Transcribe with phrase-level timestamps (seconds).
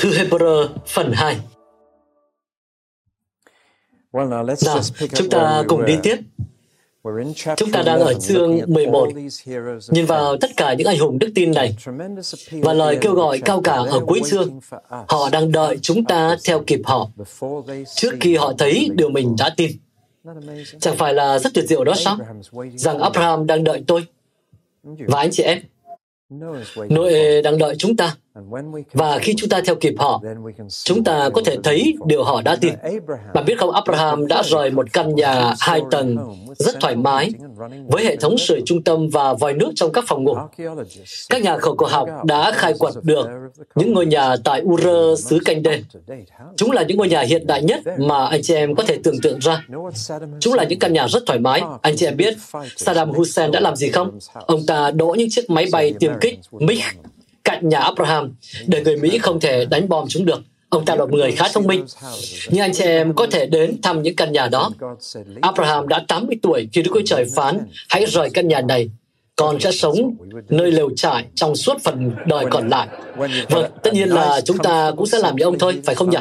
[0.00, 1.40] Thư Hebrew phần 2
[4.12, 4.80] Nào,
[5.14, 6.16] chúng ta cùng đi tiếp.
[7.56, 9.08] Chúng ta đang ở chương 11,
[9.88, 11.76] nhìn vào tất cả những anh hùng đức tin này
[12.50, 14.60] và lời kêu gọi cao cả ở cuối chương.
[15.08, 17.10] Họ đang đợi chúng ta theo kịp họ
[17.94, 19.70] trước khi họ thấy điều mình đã tin.
[20.80, 22.18] Chẳng phải là rất tuyệt diệu đó sao?
[22.74, 24.06] Rằng Abraham đang đợi tôi
[24.82, 25.58] và anh chị em.
[26.88, 28.16] Noe đang đợi chúng ta
[28.92, 30.22] và khi chúng ta theo kịp họ,
[30.84, 32.72] chúng ta có thể thấy điều họ đã tin.
[33.34, 36.16] Bạn biết không, Abraham đã rời một căn nhà hai tầng
[36.58, 37.30] rất thoải mái,
[37.88, 40.34] với hệ thống sưởi trung tâm và vòi nước trong các phòng ngủ.
[41.30, 43.26] Các nhà khảo cổ học đã khai quật được
[43.74, 44.86] những ngôi nhà tại Ur
[45.18, 45.82] xứ Canh Đê.
[46.56, 49.20] Chúng là những ngôi nhà hiện đại nhất mà anh chị em có thể tưởng
[49.22, 49.66] tượng ra.
[50.40, 51.62] Chúng là những căn nhà rất thoải mái.
[51.82, 52.34] Anh chị em biết
[52.76, 54.18] Saddam Hussein đã làm gì không?
[54.46, 56.80] Ông ta đổ những chiếc máy bay tiêm kích MiG
[57.44, 58.34] cạnh nhà Abraham
[58.66, 60.42] để người Mỹ không thể đánh bom chúng được.
[60.68, 61.84] Ông ta là một người khá thông minh.
[62.48, 64.70] Nhưng anh chị em có thể đến thăm những căn nhà đó.
[65.42, 68.90] Abraham đã 80 tuổi khi Đức Chúa Trời phán, hãy rời căn nhà này
[69.36, 70.14] con sẽ sống
[70.48, 72.88] nơi lều trại trong suốt phần đời còn lại.
[73.48, 76.18] Vâng, tất nhiên là chúng ta cũng sẽ làm như ông thôi, phải không nhỉ?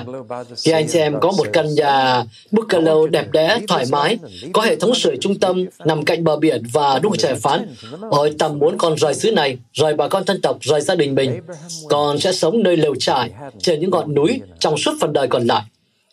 [0.63, 4.17] Khi anh chị em có một căn nhà bungalow đẹp đẽ, thoải mái,
[4.53, 7.75] có hệ thống sưởi trung tâm, nằm cạnh bờ biển và đúng Trời phán,
[8.09, 11.15] ôi tầm muốn con rời xứ này, rời bà con thân tộc, rời gia đình
[11.15, 11.41] mình,
[11.89, 13.29] con sẽ sống nơi lều trại
[13.59, 15.61] trên những ngọn núi trong suốt phần đời còn lại.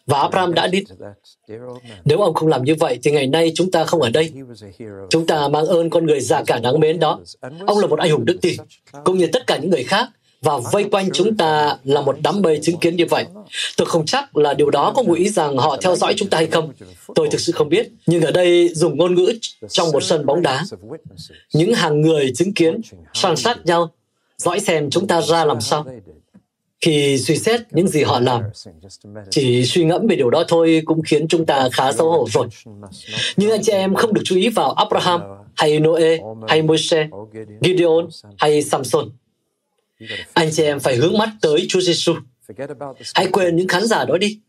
[0.07, 0.85] Và Abraham đã đi.
[2.05, 4.33] Nếu ông không làm như vậy thì ngày nay chúng ta không ở đây.
[5.11, 7.21] Chúng ta mang ơn con người già cả đáng mến đó.
[7.67, 8.57] Ông là một anh hùng đức tin,
[9.05, 10.09] cũng như tất cả những người khác
[10.43, 13.25] và vây quanh chúng ta là một đám mây chứng kiến như vậy.
[13.77, 16.39] Tôi không chắc là điều đó có ngụ ý rằng họ theo dõi chúng ta
[16.39, 16.73] hay không.
[17.15, 17.89] Tôi thực sự không biết.
[18.07, 19.33] Nhưng ở đây dùng ngôn ngữ
[19.69, 20.65] trong một sân bóng đá.
[21.53, 22.81] Những hàng người chứng kiến,
[23.15, 23.91] san sát nhau,
[24.39, 25.85] dõi xem chúng ta ra làm sao
[26.81, 28.43] khi suy xét những gì họ làm.
[29.31, 32.47] Chỉ suy ngẫm về điều đó thôi cũng khiến chúng ta khá xấu hổ rồi.
[33.37, 35.21] Nhưng anh chị em không được chú ý vào Abraham,
[35.57, 37.09] hay Noe, hay Moshe,
[37.61, 39.11] Gideon, hay Samson.
[40.35, 42.15] Anh chị em phải hướng mắt tới Chúa Giêsu.
[43.15, 44.41] Hãy quên những khán giả đó đi.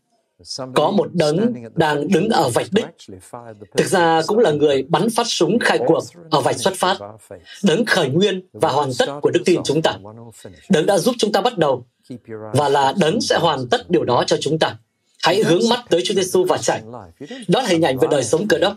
[0.74, 2.86] Có một đấng đang đứng ở vạch đích.
[3.76, 6.00] Thực ra cũng là người bắn phát súng khai cuộc
[6.30, 6.98] ở vạch xuất phát.
[7.62, 9.98] Đấng khởi nguyên và hoàn tất của đức tin chúng ta.
[10.68, 11.86] Đấng đã giúp chúng ta bắt đầu
[12.52, 14.76] và là đấng sẽ hoàn tất điều đó cho chúng ta.
[15.22, 16.82] Hãy hướng mắt tới Chúa Giêsu và chạy.
[17.48, 18.76] Đó là hình ảnh về đời sống cơ đốc.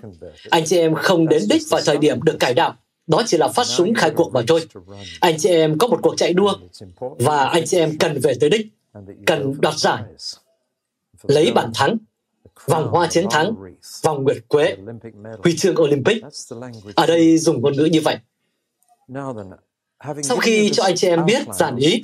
[0.50, 2.76] Anh chị em không đến đích vào thời điểm được cải đạo.
[3.08, 4.68] Đó chỉ là phát súng khai cuộc mà thôi.
[5.20, 6.54] Anh chị em có một cuộc chạy đua
[7.00, 8.68] và anh chị em cần về tới đích,
[9.26, 10.04] cần đoạt giải,
[11.24, 11.98] lấy bàn thắng,
[12.66, 13.56] vòng hoa chiến thắng,
[14.04, 14.78] vòng nguyệt quế,
[15.44, 16.24] huy chương Olympic.
[16.96, 18.18] Ở đây dùng ngôn ngữ như vậy.
[20.24, 22.02] Sau khi cho anh chị em biết giản ý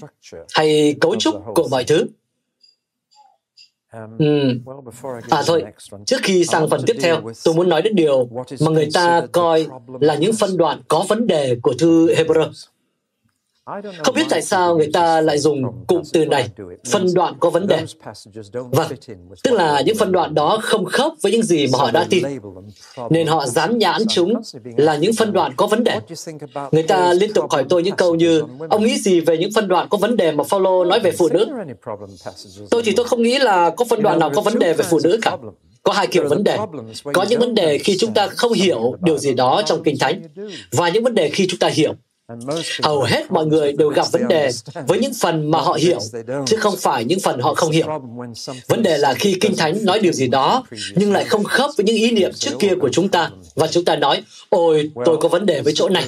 [0.53, 2.07] hay cấu trúc của mọi thứ,
[4.19, 4.59] Ừ.
[5.29, 5.63] À thôi,
[6.05, 9.67] trước khi sang phần tiếp theo, tôi muốn nói đến điều mà người ta coi
[9.99, 12.51] là những phân đoạn có vấn đề của thư Hebrew.
[14.03, 16.49] Không biết tại sao người ta lại dùng cụm từ này,
[16.91, 17.85] phân đoạn có vấn đề.
[18.53, 18.87] Vâng,
[19.43, 22.23] tức là những phân đoạn đó không khớp với những gì mà họ đã tin,
[23.09, 24.33] nên họ dán nhãn chúng
[24.77, 25.99] là những phân đoạn có vấn đề.
[26.71, 29.67] Người ta liên tục hỏi tôi những câu như, ông nghĩ gì về những phân
[29.67, 31.47] đoạn có vấn đề mà Paulo nói về phụ nữ?
[32.69, 34.99] Tôi thì tôi không nghĩ là có phân đoạn nào có vấn đề về phụ
[35.03, 35.37] nữ cả
[35.83, 36.57] có hai kiểu vấn đề
[37.13, 40.21] có những vấn đề khi chúng ta không hiểu điều gì đó trong kinh thánh
[40.71, 41.93] và những vấn đề khi chúng ta hiểu
[42.83, 44.49] hầu hết mọi người đều gặp vấn đề
[44.87, 45.99] với những phần mà họ hiểu,
[46.45, 47.87] chứ không phải những phần họ không hiểu.
[48.67, 50.63] Vấn đề là khi kinh thánh nói điều gì đó,
[50.95, 53.29] nhưng lại không khớp với những ý niệm trước kia của chúng ta.
[53.55, 56.03] Và chúng ta nói, ôi, tôi có vấn đề với chỗ này.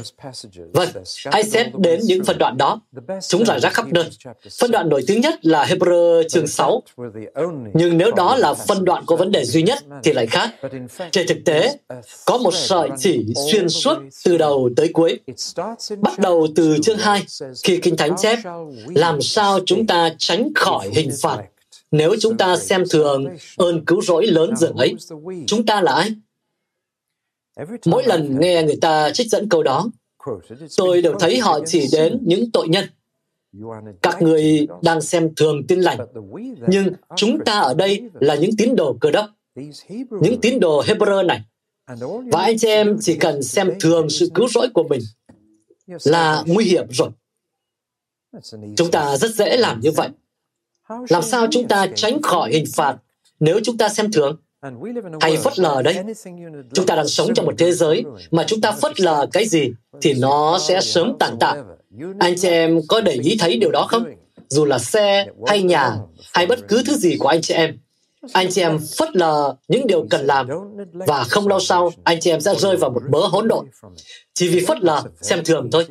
[0.74, 0.90] Vâng
[1.26, 2.82] hãy xét đến những phần đoạn đó.
[3.28, 4.06] Chúng rải rác khắp nơi.
[4.60, 6.84] Phân đoạn nổi tiếng nhất là Hebrew chương 6
[7.74, 10.50] nhưng nếu đó là phân đoạn có vấn đề duy nhất thì lại khác.
[11.12, 11.78] Trên thực tế,
[12.26, 15.20] có một sợi chỉ xuyên suốt từ đầu tới cuối
[16.10, 17.26] bắt đầu từ chương 2
[17.64, 18.40] khi Kinh Thánh chép
[18.88, 21.38] làm sao chúng ta tránh khỏi hình phạt
[21.92, 23.26] nếu chúng ta xem thường
[23.58, 24.96] ơn cứu rỗi lớn dường ấy.
[25.48, 26.10] Chúng ta là ai?
[27.86, 29.88] Mỗi lần nghe người ta trích dẫn câu đó,
[30.78, 32.86] tôi đều thấy họ chỉ đến những tội nhân.
[34.02, 36.00] Các người đang xem thường tin lành,
[36.68, 39.26] nhưng chúng ta ở đây là những tín đồ cơ đốc,
[40.22, 41.42] những tín đồ Hebrew này.
[42.32, 45.02] Và anh chị em chỉ cần xem thường sự cứu rỗi của mình
[46.04, 47.10] là nguy hiểm rồi.
[48.78, 50.10] Chúng ta rất dễ làm như vậy.
[51.10, 52.98] Làm sao chúng ta tránh khỏi hình phạt
[53.40, 54.38] nếu chúng ta xem thường?
[55.22, 56.04] hay phớt lờ đấy.
[56.74, 59.72] Chúng ta đang sống trong một thế giới mà chúng ta phớt lờ cái gì
[60.02, 61.64] thì nó sẽ sớm tàn tạ.
[62.20, 64.06] Anh chị em có để ý thấy điều đó không?
[64.50, 65.98] Dù là xe hay nhà
[66.34, 67.78] hay bất cứ thứ gì của anh chị em,
[68.34, 70.48] anh chị em phớt lờ những điều cần làm
[70.94, 73.66] và không lâu sau, anh chị em sẽ rơi vào một mớ hỗn độn.
[74.34, 75.86] Chỉ vì phớt lờ, xem thường thôi.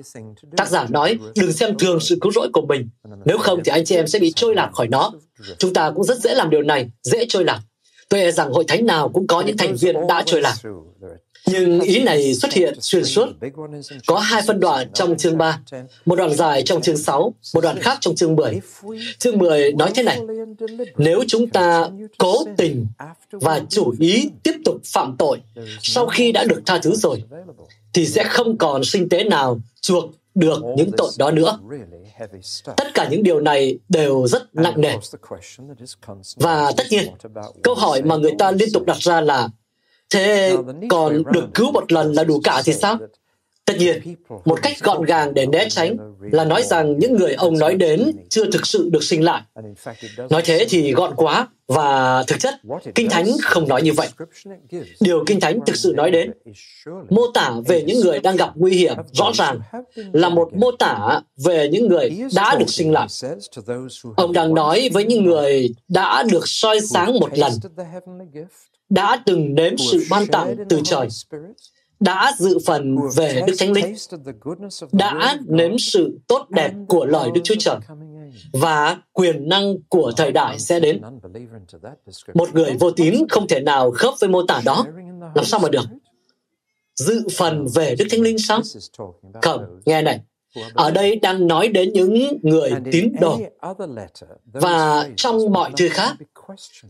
[0.57, 2.89] Tác giả nói, đừng xem thường sự cứu rỗi của mình.
[3.25, 5.13] Nếu không thì anh chị em sẽ bị trôi lạc khỏi nó.
[5.59, 7.61] Chúng ta cũng rất dễ làm điều này, dễ trôi lạc.
[8.09, 10.55] Tôi e rằng hội thánh nào cũng có những thành viên đã trôi lạc
[11.50, 13.29] nhưng ý này xuất hiện xuyên suốt.
[14.06, 15.61] Có hai phân đoạn trong chương 3,
[16.06, 18.61] một đoạn dài trong chương 6, một đoạn khác trong chương 10.
[19.19, 20.21] Chương 10 nói thế này,
[20.97, 22.87] nếu chúng ta cố tình
[23.31, 25.39] và chủ ý tiếp tục phạm tội
[25.83, 27.25] sau khi đã được tha thứ rồi,
[27.93, 31.59] thì sẽ không còn sinh tế nào chuộc được những tội đó nữa.
[32.77, 34.93] Tất cả những điều này đều rất nặng nề.
[36.37, 37.09] Và tất nhiên,
[37.62, 39.49] câu hỏi mà người ta liên tục đặt ra là
[40.11, 40.57] Thế
[40.89, 42.99] còn được cứu một lần là đủ cả thì sao?
[43.65, 47.59] Tất nhiên, một cách gọn gàng để né tránh là nói rằng những người ông
[47.59, 49.43] nói đến chưa thực sự được sinh lại.
[50.31, 52.55] Nói thế thì gọn quá, và thực chất,
[52.95, 54.09] Kinh Thánh không nói như vậy.
[55.01, 56.33] Điều Kinh Thánh thực sự nói đến,
[57.11, 59.61] mô tả về những người đang gặp nguy hiểm rõ ràng
[60.13, 63.09] là một mô tả về những người đã được sinh lại.
[64.17, 67.53] Ông đang nói với những người đã được soi sáng một lần,
[68.88, 71.08] đã từng nếm sự ban tặng từ trời,
[72.00, 73.94] đã dự phần về Đức Thánh Linh,
[74.93, 77.76] đã nếm sự tốt đẹp của lời Đức Chúa Trời
[78.52, 81.02] và quyền năng của thời đại sẽ đến.
[82.35, 84.87] Một người vô tín không thể nào khớp với mô tả đó.
[85.35, 85.85] Làm sao mà được?
[86.96, 88.61] Dự phần về Đức Thánh Linh sao?
[89.43, 90.20] Không, nghe này.
[90.75, 93.39] Ở đây đang nói đến những người tín đồ.
[94.53, 96.17] Và trong mọi thư khác,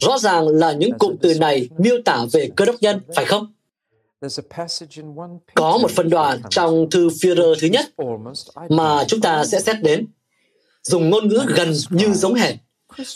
[0.00, 3.52] Rõ ràng là những cụm từ này miêu tả về cơ đốc nhân, phải không?
[5.55, 7.87] Có một phân đoạn trong thư Führer thứ nhất
[8.69, 10.06] mà chúng ta sẽ xét đến,
[10.82, 12.55] dùng ngôn ngữ gần như giống hệt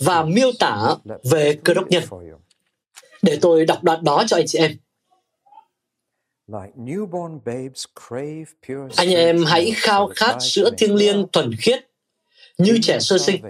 [0.00, 0.94] và miêu tả
[1.31, 2.03] về cơ đốc nhân.
[3.23, 4.77] Để tôi đọc đoạn đó cho anh chị em.
[8.97, 11.79] Anh em hãy khao khát sữa thiêng liêng thuần khiết
[12.59, 13.43] như trẻ sơ sinh.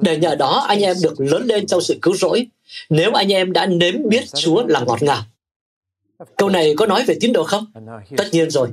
[0.00, 2.46] Để nhờ đó anh em được lớn lên trong sự cứu rỗi,
[2.90, 5.22] nếu anh em đã nếm biết Chúa là ngọt ngào.
[6.36, 7.66] Câu này có nói về tín đồ không?
[8.16, 8.68] Tất nhiên rồi.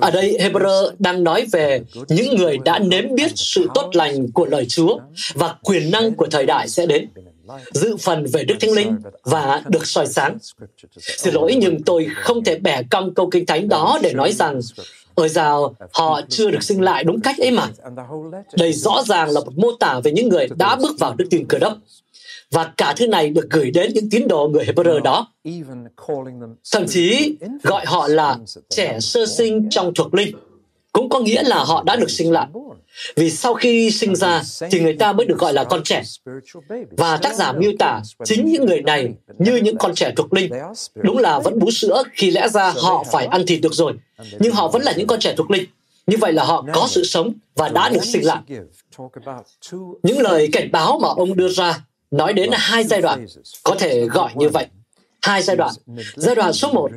[0.00, 4.46] Ở đây Hebrew đang nói về những người đã nếm biết sự tốt lành của
[4.46, 4.98] lời Chúa
[5.34, 7.08] và quyền năng của thời đại sẽ đến
[7.74, 10.38] dự phần về Đức Thánh Linh và được soi sáng.
[10.98, 14.60] Xin lỗi nhưng tôi không thể bẻ cong câu kinh thánh đó để nói rằng
[15.16, 17.68] Ôi dào, họ chưa được sinh lại đúng cách ấy mà.
[18.58, 21.46] Đây rõ ràng là một mô tả về những người đã bước vào đức tin
[21.48, 21.78] cơ đốc.
[22.50, 25.28] Và cả thứ này được gửi đến những tín đồ người Hebrew đó.
[26.72, 28.38] Thậm chí gọi họ là
[28.70, 30.36] trẻ sơ sinh trong thuộc linh,
[30.92, 32.46] cũng có nghĩa là họ đã được sinh lại.
[33.16, 36.02] Vì sau khi sinh ra thì người ta mới được gọi là con trẻ.
[36.90, 40.52] Và tác giả miêu tả chính những người này như những con trẻ thuộc linh.
[40.94, 43.92] Đúng là vẫn bú sữa khi lẽ ra họ phải ăn thịt được rồi.
[44.38, 45.64] Nhưng họ vẫn là những con trẻ thuộc linh.
[46.06, 48.42] Như vậy là họ có sự sống và đã được sinh lại.
[50.02, 53.26] Những lời cảnh báo mà ông đưa ra nói đến hai giai đoạn,
[53.62, 54.66] có thể gọi như vậy.
[55.22, 55.74] Hai giai đoạn.
[56.16, 56.90] Giai đoạn số một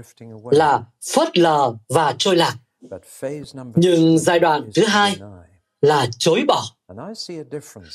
[0.51, 0.81] là
[1.13, 2.55] phớt lờ và trôi lạc.
[3.75, 5.15] Nhưng giai đoạn thứ hai
[5.81, 6.63] là chối bỏ.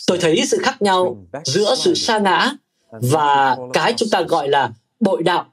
[0.06, 2.52] Tôi thấy sự khác nhau giữa sự sa ngã
[2.90, 5.46] và cái chúng ta gọi là bội đạo.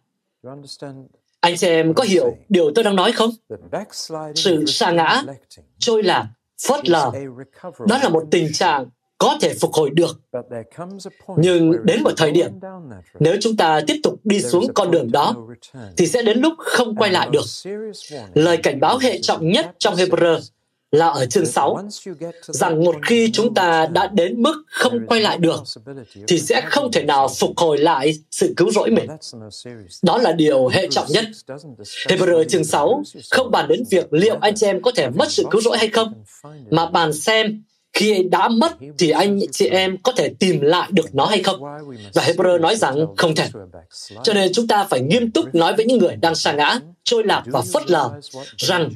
[1.40, 3.30] Anh chị em có hiểu điều tôi đang nói không?
[4.36, 5.24] Sự sa ngã,
[5.80, 6.28] trôi lạc,
[6.68, 7.12] phớt lờ,
[7.88, 8.86] đó là một tình trạng
[9.18, 10.22] có thể phục hồi được.
[11.38, 12.52] Nhưng đến một thời điểm,
[13.20, 15.36] nếu chúng ta tiếp tục đi xuống con đường đó,
[15.98, 17.46] thì sẽ đến lúc không quay lại được.
[18.34, 20.40] Lời cảnh báo hệ trọng nhất trong Hebrew
[20.92, 21.80] là ở chương 6,
[22.48, 25.64] rằng một khi chúng ta đã đến mức không quay lại được,
[26.28, 29.08] thì sẽ không thể nào phục hồi lại sự cứu rỗi mình.
[30.02, 31.26] Đó là điều hệ trọng nhất.
[32.08, 35.44] Hebrew chương 6 không bàn đến việc liệu anh chị em có thể mất sự
[35.52, 36.14] cứu rỗi hay không,
[36.70, 41.16] mà bàn xem khi đã mất thì anh chị em có thể tìm lại được
[41.16, 41.64] nó hay không?
[42.14, 43.48] Và Hebrew nói rằng không thể.
[44.24, 47.24] Cho nên chúng ta phải nghiêm túc nói với những người đang sa ngã, trôi
[47.24, 48.12] lạc và phất lờ
[48.58, 48.90] rằng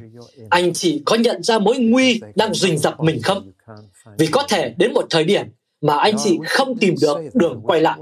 [0.50, 3.52] anh chị có nhận ra mối nguy đang rình rập mình không?
[4.18, 5.46] Vì có thể đến một thời điểm
[5.80, 7.98] mà anh chị không tìm được đường quay lại.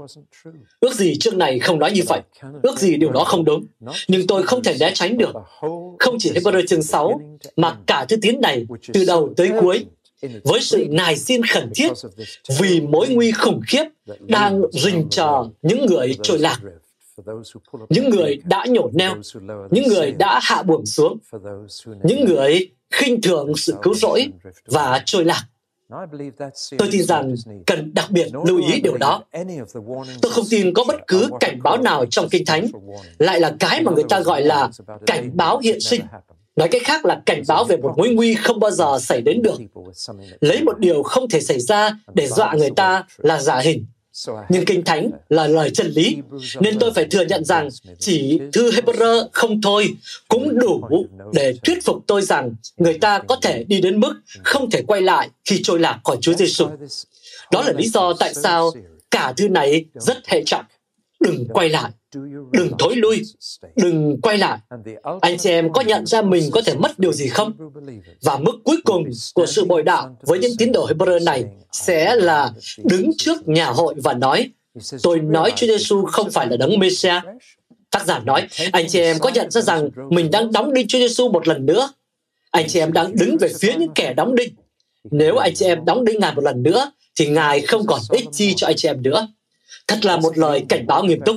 [0.79, 2.21] Ước gì chương này không nói như vậy,
[2.63, 3.65] ước gì điều đó không đúng,
[4.07, 5.33] nhưng tôi không thể né tránh được.
[5.99, 7.21] Không chỉ Hebrew chương 6,
[7.55, 9.85] mà cả thứ tiến này từ đầu tới cuối
[10.43, 11.91] với sự nài xin khẩn thiết
[12.59, 13.83] vì mối nguy khủng khiếp
[14.19, 16.59] đang rình chờ những người trôi lạc
[17.89, 19.15] những người đã nhổ neo,
[19.71, 21.17] những người đã hạ buồng xuống,
[22.03, 24.27] những người khinh thường sự cứu rỗi
[24.65, 25.43] và trôi lạc.
[26.77, 29.23] Tôi tin rằng cần đặc biệt lưu ý điều đó.
[30.21, 32.67] Tôi không tin có bất cứ cảnh báo nào trong Kinh Thánh
[33.17, 34.69] lại là cái mà người ta gọi là
[35.05, 36.01] cảnh báo hiện sinh.
[36.55, 39.41] Nói cách khác là cảnh báo về một mối nguy không bao giờ xảy đến
[39.41, 39.57] được.
[40.41, 43.85] Lấy một điều không thể xảy ra để dọa người ta là giả hình.
[44.49, 46.17] Nhưng Kinh Thánh là lời chân lý,
[46.59, 47.69] nên tôi phải thừa nhận rằng
[47.99, 49.95] chỉ thư Hebrew không thôi
[50.27, 54.69] cũng đủ để thuyết phục tôi rằng người ta có thể đi đến mức không
[54.69, 56.65] thể quay lại khi trôi lạc khỏi Chúa Giêsu.
[57.51, 58.71] Đó là lý do tại sao
[59.11, 60.65] cả thư này rất hệ trọng.
[61.19, 61.91] Đừng quay lại,
[62.51, 63.21] đừng thối lui,
[63.75, 64.59] đừng quay lại.
[65.21, 67.53] Anh chị em có nhận ra mình có thể mất điều gì không?
[68.21, 69.03] Và mức cuối cùng
[69.33, 72.51] của sự bội đạo với những tín đồ Hebrew này sẽ là
[72.83, 74.49] đứng trước nhà hội và nói,
[75.03, 77.23] tôi nói Chúa Giêsu không phải là đấng Messiah.
[77.91, 80.99] Tác giả nói, anh chị em có nhận ra rằng mình đang đóng đinh Chúa
[80.99, 81.93] Giêsu một lần nữa.
[82.51, 84.55] Anh chị em đang đứng về phía những kẻ đóng đinh.
[85.11, 88.25] Nếu anh chị em đóng đinh Ngài một lần nữa, thì Ngài không còn ích
[88.31, 89.27] chi cho anh chị em nữa.
[89.87, 91.35] Thật là một lời cảnh báo nghiêm túc.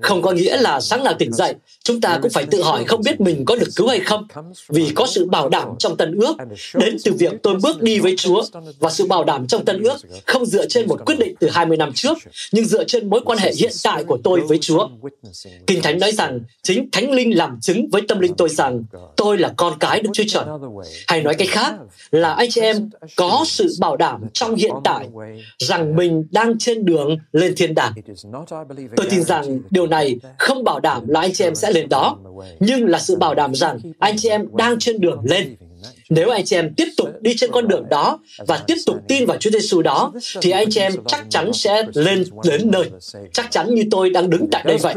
[0.00, 1.54] Không có nghĩa là sáng nào tỉnh dậy,
[1.84, 4.26] chúng ta cũng phải tự hỏi không biết mình có được cứu hay không,
[4.68, 6.36] vì có sự bảo đảm trong tân ước
[6.74, 8.42] đến từ việc tôi bước đi với Chúa
[8.78, 11.76] và sự bảo đảm trong tân ước không dựa trên một quyết định từ 20
[11.76, 12.18] năm trước,
[12.52, 14.88] nhưng dựa trên mối quan hệ hiện tại của tôi với Chúa.
[15.66, 18.84] Kinh Thánh nói rằng chính Thánh Linh làm chứng với tâm linh tôi rằng
[19.16, 20.44] tôi là con cái Đức Chúa Trời.
[21.06, 21.74] Hay nói cách khác
[22.10, 25.08] là anh chị em có sự bảo đảm trong hiện tại
[25.58, 27.92] rằng mình đang trên đường lên thiên đàng.
[28.96, 32.18] Tôi tin rằng điều này không bảo đảm là anh chị em sẽ lên đó,
[32.60, 35.56] nhưng là sự bảo đảm rằng anh chị em đang trên đường lên.
[36.10, 39.26] Nếu anh chị em tiếp tục đi trên con đường đó và tiếp tục tin
[39.26, 42.90] vào Chúa Giêsu đó, thì anh chị em chắc chắn sẽ lên đến nơi.
[43.32, 44.94] Chắc chắn như tôi đang đứng tại đây vậy.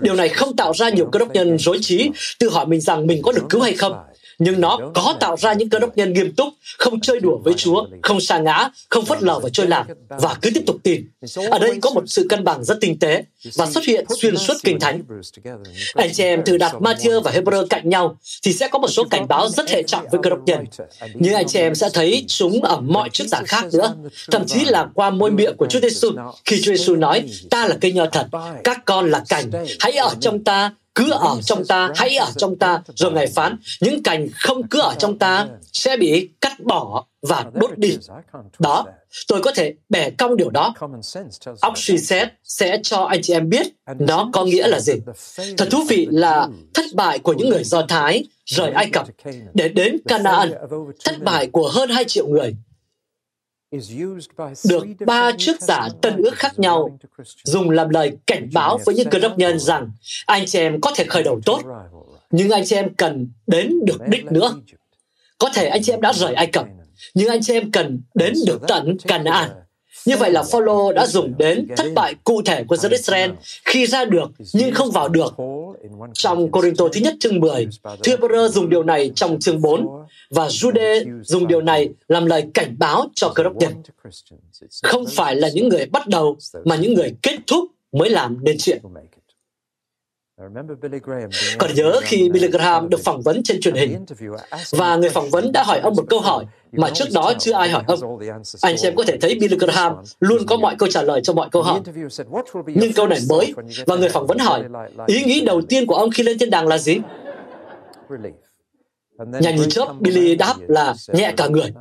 [0.00, 3.06] Điều này không tạo ra nhiều cơ đốc nhân rối trí, tự hỏi mình rằng
[3.06, 3.92] mình có được cứu hay không
[4.38, 7.54] nhưng nó có tạo ra những cơ đốc nhân nghiêm túc, không chơi đùa với
[7.54, 11.08] Chúa, không sa ngã, không phớt lờ và trôi lạc, và cứ tiếp tục tin.
[11.50, 14.54] Ở đây có một sự cân bằng rất tinh tế và xuất hiện xuyên suốt
[14.64, 15.02] Kinh Thánh.
[15.94, 19.04] Anh chị em thử đặt Matthew và Hebrew cạnh nhau thì sẽ có một số
[19.04, 20.64] cảnh báo rất hệ trọng với cơ đốc nhân.
[21.14, 23.94] Nhưng anh chị em sẽ thấy chúng ở mọi chức giả khác nữa,
[24.30, 26.10] thậm chí là qua môi miệng của Chúa Giêsu
[26.44, 28.26] khi Chúa Giêsu nói, ta là cây nho thật,
[28.64, 32.58] các con là cành, hãy ở trong ta cứ ở trong ta, hãy ở trong
[32.58, 37.06] ta, rồi Ngài phán, những cành không cứ ở trong ta sẽ bị cắt bỏ
[37.22, 37.98] và đốt đi.
[38.58, 38.86] Đó,
[39.28, 40.74] tôi có thể bẻ cong điều đó.
[41.60, 43.66] Óc suy xét sẽ cho anh chị em biết
[43.98, 44.94] nó có nghĩa là gì.
[45.56, 49.06] Thật thú vị là thất bại của những người Do Thái rời Ai Cập
[49.54, 50.52] để đến Canaan,
[51.04, 52.54] thất bại của hơn 2 triệu người
[54.64, 56.98] được ba trước giả tân ước khác nhau
[57.44, 59.90] dùng làm lời cảnh báo với những cơ đốc nhân rằng
[60.26, 61.60] anh chị em có thể khởi đầu tốt,
[62.30, 64.54] nhưng anh chị em cần đến được đích nữa.
[65.38, 66.66] Có thể anh chị em đã rời Ai Cập,
[67.14, 69.50] nhưng anh chị em cần đến được tận Canaan.
[70.06, 73.30] Như vậy là Phaolô đã dùng đến thất bại cụ thể của dân Israel
[73.64, 75.34] khi ra được nhưng không vào được.
[76.12, 77.68] Trong Corinto thứ nhất chương 10,
[78.02, 79.86] Thư dùng điều này trong chương 4
[80.30, 83.72] và Jude dùng điều này làm lời cảnh báo cho cơ đốc nhân.
[84.82, 88.56] Không phải là những người bắt đầu mà những người kết thúc mới làm nên
[88.58, 88.82] chuyện.
[91.58, 94.04] Còn nhớ khi Billy Graham được phỏng vấn trên truyền hình
[94.70, 97.68] và người phỏng vấn đã hỏi ông một câu hỏi mà trước đó chưa ai
[97.68, 98.18] hỏi ông.
[98.60, 101.48] Anh xem có thể thấy Billy Graham luôn có mọi câu trả lời cho mọi
[101.52, 101.80] câu hỏi.
[102.66, 103.52] Nhưng câu này mới
[103.86, 104.64] và người phỏng vấn hỏi,
[105.06, 106.98] ý nghĩ đầu tiên của ông khi lên thiên đàng là gì?
[109.26, 111.72] Nhanh như chớp, Billy đáp là nhẹ cả người.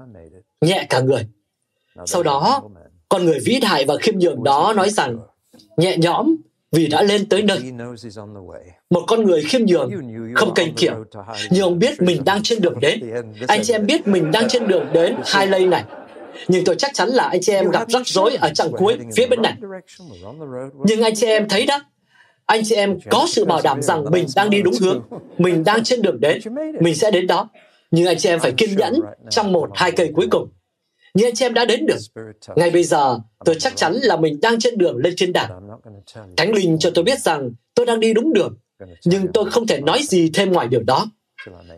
[0.61, 1.27] Nhẹ cả người.
[2.05, 2.63] Sau đó,
[3.09, 5.17] con người vĩ đại và khiêm nhường đó nói rằng
[5.77, 6.35] nhẹ nhõm
[6.71, 7.59] vì đã lên tới nơi.
[8.89, 9.91] Một con người khiêm nhường,
[10.35, 11.05] không kênh kiệu,
[11.51, 12.99] nhưng ông biết mình đang trên đường đến.
[13.47, 15.83] Anh chị em biết mình đang trên đường đến hai lây này.
[16.47, 19.27] Nhưng tôi chắc chắn là anh chị em gặp rắc rối ở chặng cuối phía
[19.27, 19.53] bên này.
[20.85, 21.79] Nhưng anh chị em thấy đó,
[22.47, 25.01] anh chị em có sự bảo đảm rằng mình đang đi đúng hướng,
[25.37, 26.41] mình đang trên đường đến,
[26.81, 27.49] mình sẽ đến đó.
[27.91, 28.93] Nhưng anh chị em phải kiên nhẫn
[29.29, 30.49] trong một hai cây cuối cùng.
[31.13, 31.97] như anh chị em đã đến được.
[32.55, 35.49] Ngay bây giờ, tôi chắc chắn là mình đang trên đường lên thiên đàng.
[36.37, 38.57] Thánh Linh cho tôi biết rằng tôi đang đi đúng đường,
[39.05, 41.05] nhưng tôi không thể nói gì thêm ngoài điều đó.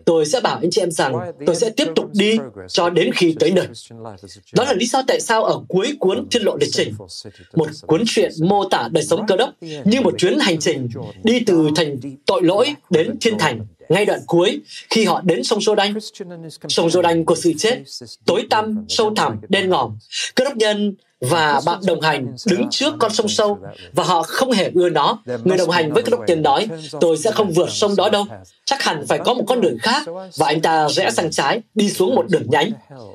[0.06, 1.14] Tôi sẽ bảo anh chị em rằng
[1.46, 3.68] tôi sẽ tiếp tục đi cho đến khi tới nơi.
[4.54, 6.94] Đó là lý do tại sao ở cuối cuốn Thiên lộ lịch trình,
[7.56, 10.88] một cuốn truyện mô tả đời sống cơ đốc như một chuyến hành trình
[11.24, 15.62] đi từ thành tội lỗi đến thiên thành ngay đoạn cuối khi họ đến sông
[15.62, 15.94] Sô Đanh.
[16.70, 17.84] Sông Sô Đanh của sự chết,
[18.26, 19.98] tối tăm, sâu thẳm, đen ngòm.
[20.36, 23.60] Cơ đốc nhân và bạn đồng hành đứng trước con sông sâu
[23.94, 25.20] và họ không hề ưa nó.
[25.44, 26.68] Người đồng hành với cơ đốc nhân nói,
[27.02, 28.26] tôi sẽ không vượt sông đó đâu.
[28.66, 30.04] Chắc hẳn phải có một con đường khác
[30.38, 32.72] và anh ta rẽ sang trái, đi xuống một đường nhánh.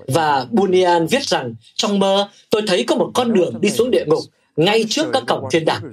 [0.08, 4.04] Và Bunyan viết rằng, trong mơ, tôi thấy có một con đường đi xuống địa
[4.06, 4.24] ngục
[4.56, 5.92] ngay trước các cổng thiên đàng.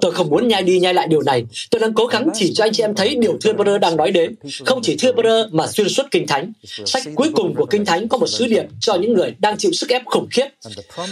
[0.00, 1.44] Tôi không muốn nhai đi nhai lại điều này.
[1.70, 4.10] Tôi đang cố gắng chỉ cho anh chị em thấy điều Thưa Brother đang nói
[4.10, 4.34] đến.
[4.66, 6.52] Không chỉ Thưa Brother mà xuyên suốt Kinh Thánh.
[6.86, 9.72] Sách cuối cùng của Kinh Thánh có một sứ điệp cho những người đang chịu
[9.72, 10.46] sức ép khủng khiếp.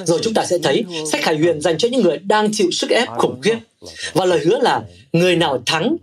[0.05, 2.91] Rồi chúng ta sẽ thấy sách Khải Huyền dành cho những người đang chịu sức
[2.91, 3.57] ép khủng khiếp.
[4.13, 5.97] Và lời hứa là người nào thắng,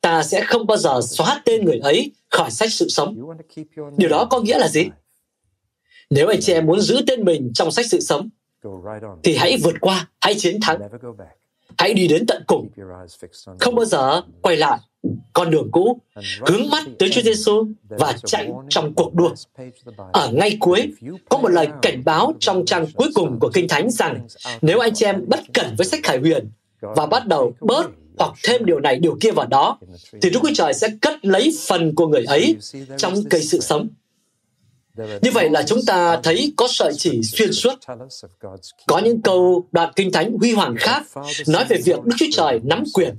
[0.00, 3.16] ta sẽ không bao giờ xóa tên người ấy khỏi sách sự sống.
[3.96, 4.84] Điều đó có nghĩa là gì?
[6.10, 8.28] Nếu anh chị em muốn giữ tên mình trong sách sự sống,
[9.22, 10.80] thì hãy vượt qua, hãy chiến thắng.
[11.78, 12.68] Hãy đi đến tận cùng.
[13.60, 14.78] Không bao giờ quay lại
[15.32, 16.00] con đường cũ,
[16.46, 19.30] hướng mắt tới Chúa Giêsu và chạy trong cuộc đua.
[20.12, 20.92] Ở ngay cuối,
[21.28, 24.26] có một lời cảnh báo trong trang cuối cùng của Kinh Thánh rằng
[24.62, 28.34] nếu anh chị em bất cẩn với sách Khải Huyền và bắt đầu bớt hoặc
[28.44, 29.78] thêm điều này điều kia vào đó,
[30.22, 32.56] thì Đức Chúa Trời sẽ cất lấy phần của người ấy
[32.96, 33.88] trong cây sự sống.
[34.96, 37.74] Như vậy là chúng ta thấy có sợi chỉ xuyên suốt.
[38.86, 41.02] Có những câu đoạn kinh thánh huy hoàng khác
[41.46, 43.14] nói về việc Đức Chúa Trời nắm quyền.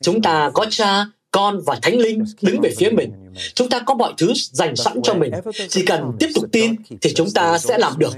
[0.00, 3.12] Chúng ta có cha, con và thánh linh đứng về phía mình.
[3.54, 5.32] Chúng ta có mọi thứ dành sẵn cho mình.
[5.68, 8.12] Chỉ cần tiếp tục tin thì chúng ta sẽ làm được.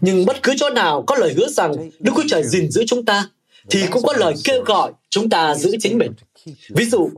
[0.00, 3.04] Nhưng bất cứ chỗ nào có lời hứa rằng Đức Chúa Trời gìn giữ chúng
[3.04, 3.28] ta,
[3.70, 6.12] thì cũng có lời kêu gọi chúng ta giữ chính mình.
[6.68, 7.10] Ví dụ,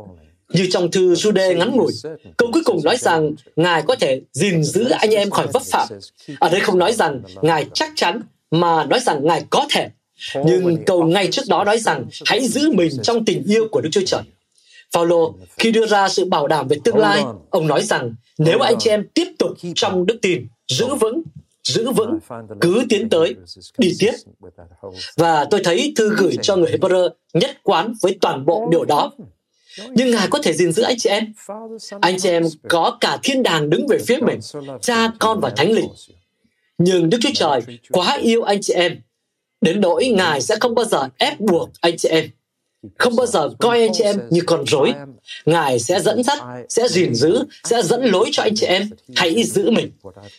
[0.52, 1.92] như trong thư Jude ngắn ngủi,
[2.36, 5.88] câu cuối cùng nói rằng Ngài có thể gìn giữ anh em khỏi vấp phạm.
[6.38, 9.88] Ở đây không nói rằng Ngài chắc chắn, mà nói rằng Ngài có thể.
[10.34, 13.88] Nhưng câu ngay trước đó nói rằng hãy giữ mình trong tình yêu của Đức
[13.92, 14.22] Chúa Trời.
[14.92, 18.74] Phaolô khi đưa ra sự bảo đảm về tương lai, ông nói rằng nếu anh
[18.78, 21.22] chị em tiếp tục trong đức tin, giữ vững,
[21.64, 22.18] giữ vững,
[22.60, 23.34] cứ tiến tới,
[23.78, 24.12] đi tiếp.
[25.16, 29.12] Và tôi thấy thư gửi cho người Hebrew nhất quán với toàn bộ điều đó
[29.78, 31.32] nhưng Ngài có thể gìn giữ anh chị em.
[32.00, 34.38] Anh chị em có cả thiên đàng đứng về phía mình,
[34.82, 35.88] cha, con và thánh linh.
[36.78, 39.00] Nhưng Đức Chúa Trời quá yêu anh chị em,
[39.60, 42.28] đến nỗi Ngài sẽ không bao giờ ép buộc anh chị em.
[42.98, 44.92] Không bao giờ coi anh chị em như con rối.
[45.44, 48.90] Ngài sẽ dẫn dắt, sẽ gìn giữ, sẽ dẫn lối cho anh chị em.
[49.16, 49.90] Hãy giữ mình.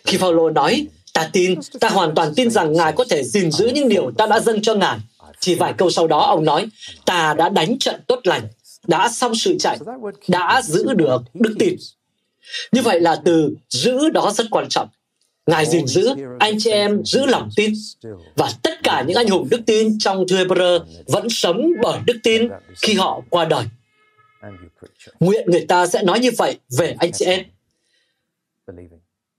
[0.06, 3.68] Khi Phaolô nói, ta tin, ta hoàn toàn tin rằng Ngài có thể gìn giữ
[3.68, 4.98] những điều ta đã dâng cho Ngài.
[5.40, 6.68] Chỉ vài câu sau đó ông nói,
[7.06, 8.48] ta đã đánh trận tốt lành,
[8.88, 9.80] đã xong sự chạy,
[10.28, 11.76] đã giữ được đức tin.
[12.72, 14.90] Như vậy là từ giữ đó rất quan trọng.
[15.46, 17.74] Ngài gìn giữ, anh chị em giữ lòng tin.
[18.36, 22.20] Và tất cả những anh hùng đức tin trong thư Hebrew vẫn sống bởi đức
[22.24, 22.50] tin
[22.82, 23.66] khi họ qua đời.
[25.20, 27.44] Nguyện người ta sẽ nói như vậy về anh chị em.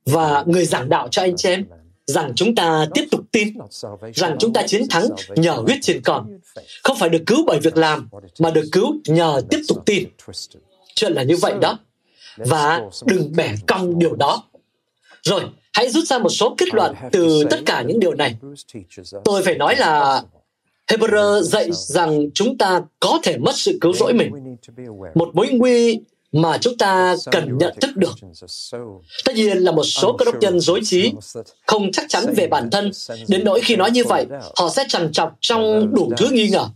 [0.06, 1.64] Và người giảng đạo cho anh chị em
[2.06, 3.48] rằng chúng ta tiếp tục tin,
[4.14, 6.38] rằng chúng ta chiến thắng nhờ huyết trên con.
[6.82, 10.08] Không phải được cứu bởi việc làm, mà được cứu nhờ tiếp tục tin.
[10.94, 11.78] Chuyện là như vậy đó.
[12.36, 14.44] Và đừng bẻ cong điều đó.
[15.22, 18.36] Rồi, hãy rút ra một số kết luận từ tất cả những điều này.
[19.24, 20.22] Tôi phải nói là
[20.88, 24.56] Hebrew dạy rằng chúng ta có thể mất sự cứu rỗi mình.
[25.14, 26.00] Một mối nguy
[26.32, 28.14] mà chúng ta cần nhận thức được.
[29.24, 31.12] Tất nhiên là một số cơ đốc nhân dối trí,
[31.66, 32.90] không chắc chắn về bản thân,
[33.28, 36.68] đến nỗi khi nói như vậy, họ sẽ trằn trọc trong đủ thứ nghi ngờ.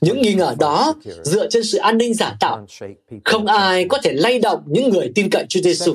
[0.00, 2.66] Những nghi ngờ đó dựa trên sự an ninh giả tạo.
[3.24, 5.94] Không ai có thể lay động những người tin cậy Chúa Giêsu.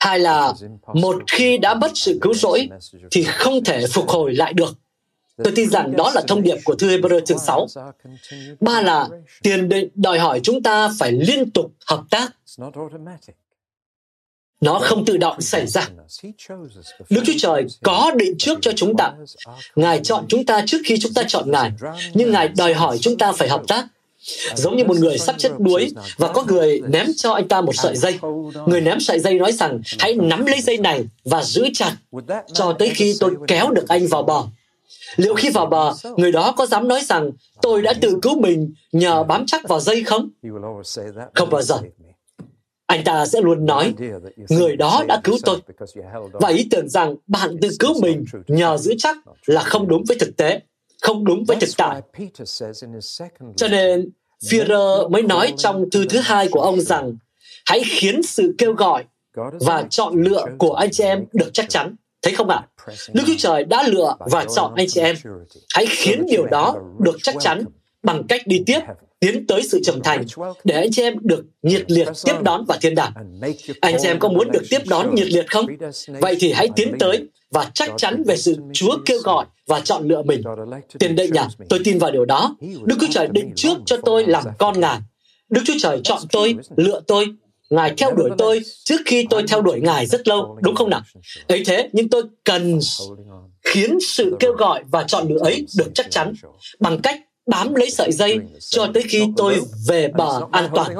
[0.00, 0.54] Hai là
[0.94, 2.68] một khi đã mất sự cứu rỗi
[3.10, 4.74] thì không thể phục hồi lại được.
[5.36, 7.66] Tôi tin rằng đó là thông điệp của thư Hebrew chương 6.
[8.60, 9.08] Ba là
[9.42, 12.32] tiền định đòi hỏi chúng ta phải liên tục hợp tác.
[14.60, 15.88] Nó không tự động xảy ra.
[17.10, 19.12] Đức Chúa Trời có định trước cho chúng ta.
[19.76, 21.72] Ngài chọn chúng ta trước khi chúng ta chọn Ngài.
[22.14, 23.86] Nhưng Ngài đòi hỏi chúng ta phải hợp tác.
[24.54, 27.72] Giống như một người sắp chết đuối và có người ném cho anh ta một
[27.74, 28.18] sợi dây.
[28.66, 31.96] Người ném sợi dây nói rằng, hãy nắm lấy dây này và giữ chặt
[32.54, 34.42] cho tới khi tôi kéo được anh vào bờ.
[35.16, 37.30] Liệu khi vào bờ, người đó có dám nói rằng
[37.62, 40.30] tôi đã tự cứu mình nhờ bám chắc vào dây không?
[41.34, 41.78] Không bao giờ.
[42.86, 43.94] anh ta sẽ luôn nói,
[44.48, 45.58] người đó đã cứu tôi.
[46.32, 50.18] Và ý tưởng rằng bạn tự cứu mình nhờ giữ chắc là không đúng với
[50.18, 50.60] thực tế,
[51.02, 52.02] không đúng với thực tại.
[53.56, 54.10] Cho nên,
[54.44, 57.16] Führer mới nói trong thư thứ hai của ông rằng,
[57.66, 59.04] hãy khiến sự kêu gọi
[59.60, 61.96] và chọn lựa của anh chị em được chắc chắn.
[62.22, 62.66] Thấy không ạ?
[62.76, 62.94] À?
[63.12, 65.16] Đức Chúa Trời đã lựa và chọn anh chị em.
[65.74, 67.64] Hãy khiến điều đó được chắc chắn
[68.02, 68.80] bằng cách đi tiếp
[69.20, 70.24] tiến tới sự trưởng thành
[70.64, 73.12] để anh chị em được nhiệt liệt tiếp đón vào thiên đàng.
[73.80, 75.66] Anh chị em có muốn được tiếp đón nhiệt liệt không?
[76.20, 80.08] Vậy thì hãy tiến tới và chắc chắn về sự Chúa kêu gọi và chọn
[80.08, 80.42] lựa mình.
[80.98, 81.40] Tiền định nhỉ?
[81.68, 82.56] Tôi tin vào điều đó.
[82.84, 84.98] Đức Chúa Trời định trước cho tôi làm con Ngài.
[85.48, 87.26] Đức Chúa Trời chọn tôi, lựa tôi
[87.72, 91.02] Ngài theo đuổi tôi trước khi tôi theo đuổi Ngài rất lâu, đúng không nào?
[91.48, 92.80] Ấy thế, nhưng tôi cần
[93.62, 96.32] khiến sự kêu gọi và chọn lựa ấy được chắc chắn
[96.80, 100.94] bằng cách bám lấy sợi dây cho tới khi tôi về bờ an toàn.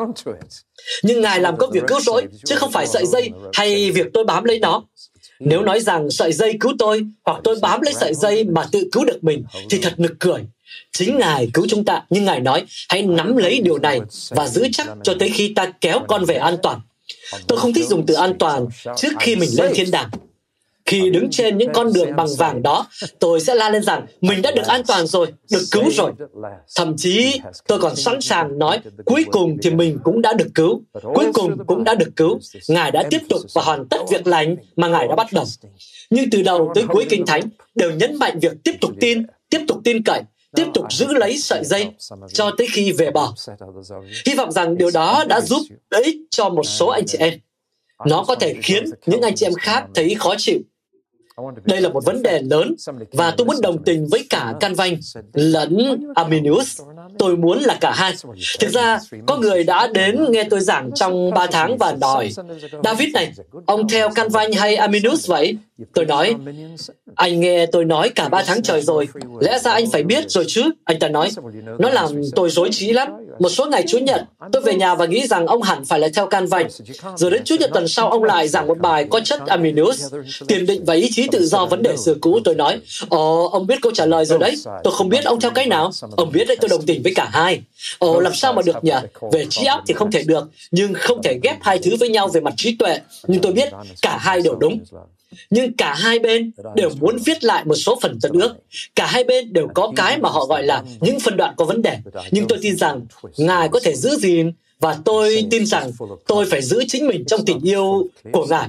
[1.03, 4.25] Nhưng Ngài làm công việc cứu rỗi, chứ không phải sợi dây hay việc tôi
[4.25, 4.83] bám lấy nó.
[5.41, 8.89] Nếu nói rằng sợi dây cứu tôi, hoặc tôi bám lấy sợi dây mà tự
[8.93, 10.47] cứu được mình, thì thật nực cười.
[10.93, 14.69] Chính Ngài cứu chúng ta, nhưng Ngài nói, hãy nắm lấy điều này và giữ
[14.73, 16.81] chắc cho tới khi ta kéo con về an toàn.
[17.47, 20.09] Tôi không thích dùng từ an toàn trước khi mình lên thiên đàng.
[20.87, 22.87] Khi đứng trên những con đường bằng vàng đó,
[23.19, 26.13] tôi sẽ la lên rằng mình đã được an toàn rồi, được cứu rồi.
[26.77, 30.83] Thậm chí tôi còn sẵn sàng nói cuối cùng thì mình cũng đã được cứu,
[31.15, 32.39] cuối cùng cũng đã được cứu.
[32.69, 35.45] Ngài đã tiếp tục và hoàn tất việc lành mà Ngài đã bắt đầu.
[36.11, 37.43] Nhưng từ đầu tới cuối Kinh Thánh
[37.75, 40.23] đều nhấn mạnh việc tiếp tục tin, tiếp tục tin cậy,
[40.57, 41.91] tiếp tục giữ lấy sợi dây
[42.33, 43.29] cho tới khi về bờ.
[44.27, 47.35] Hy vọng rằng điều đó đã giúp ích cho một số anh chị em.
[48.07, 50.59] Nó có thể khiến những anh chị em khác thấy khó chịu
[51.65, 52.75] đây là một vấn đề lớn
[53.13, 54.97] và tôi muốn đồng tình với cả Canvanh
[55.33, 56.81] lẫn Arminius.
[57.19, 58.15] Tôi muốn là cả hai.
[58.61, 62.31] Thực ra, có người đã đến nghe tôi giảng trong 3 tháng và đòi
[62.85, 63.33] David này,
[63.67, 65.57] ông theo Canvanh hay Arminius vậy?
[65.95, 66.35] Tôi nói,
[67.15, 69.09] anh nghe tôi nói cả ba tháng trời rồi,
[69.41, 70.71] lẽ ra anh phải biết rồi chứ?
[70.85, 71.31] Anh ta nói,
[71.79, 73.09] nó làm tôi rối trí lắm.
[73.39, 76.09] Một số ngày Chủ nhật, tôi về nhà và nghĩ rằng ông hẳn phải là
[76.15, 76.67] theo can vạch
[77.17, 80.13] Rồi đến Chủ nhật tuần sau, ông lại giảng một bài có chất Arminius,
[80.49, 82.41] tiền định và ý chí tự do vấn đề xưa cũ.
[82.45, 84.57] Tôi nói, ồ, ông biết câu trả lời rồi đấy.
[84.85, 85.91] Tôi không biết ông theo cái nào.
[86.17, 87.63] Ông biết đấy, tôi đồng tình với cả hai.
[87.99, 88.93] Ồ, làm sao mà được nhỉ?
[89.33, 92.29] Về trí óc thì không thể được, nhưng không thể ghép hai thứ với nhau
[92.29, 92.99] về mặt trí tuệ.
[93.27, 93.69] Nhưng tôi biết
[94.03, 94.81] cả hai đều đúng
[95.51, 98.55] nhưng cả hai bên đều muốn viết lại một số phần tân ước.
[98.95, 101.83] Cả hai bên đều có cái mà họ gọi là những phân đoạn có vấn
[101.83, 101.99] đề.
[102.31, 103.01] Nhưng tôi tin rằng
[103.37, 105.91] ngài có thể giữ gìn và tôi tin rằng
[106.27, 108.69] tôi phải giữ chính mình trong tình yêu của ngài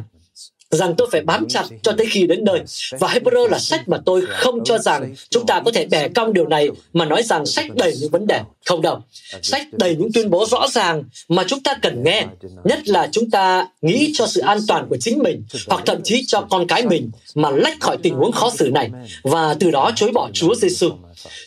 [0.75, 2.61] rằng tôi phải bám chặt cho tới khi đến đời
[2.99, 6.33] Và Hebrew là sách mà tôi không cho rằng chúng ta có thể bẻ cong
[6.33, 8.41] điều này mà nói rằng sách đầy những vấn đề.
[8.65, 8.99] Không đâu.
[9.41, 12.25] Sách đầy những tuyên bố rõ ràng mà chúng ta cần nghe.
[12.63, 16.25] Nhất là chúng ta nghĩ cho sự an toàn của chính mình hoặc thậm chí
[16.27, 18.89] cho con cái mình mà lách khỏi tình huống khó xử này
[19.23, 20.89] và từ đó chối bỏ Chúa Giêsu.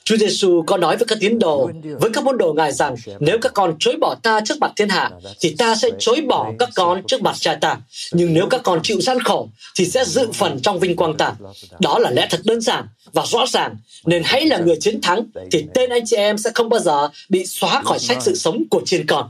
[0.04, 3.38] Chúa Giêsu có nói với các tín đồ, với các môn đồ Ngài rằng nếu
[3.38, 5.10] các con chối bỏ ta trước mặt thiên hạ,
[5.40, 7.78] thì ta sẽ chối bỏ các con trước mặt cha ta.
[8.12, 11.34] Nhưng nếu các con chịu gian khổ, thì sẽ dự phần trong vinh quang ta.
[11.80, 13.76] Đó là lẽ thật đơn giản và rõ ràng.
[14.04, 15.20] Nên hãy là người chiến thắng,
[15.52, 18.64] thì tên anh chị em sẽ không bao giờ bị xóa khỏi sách sự sống
[18.70, 19.28] của chiên con.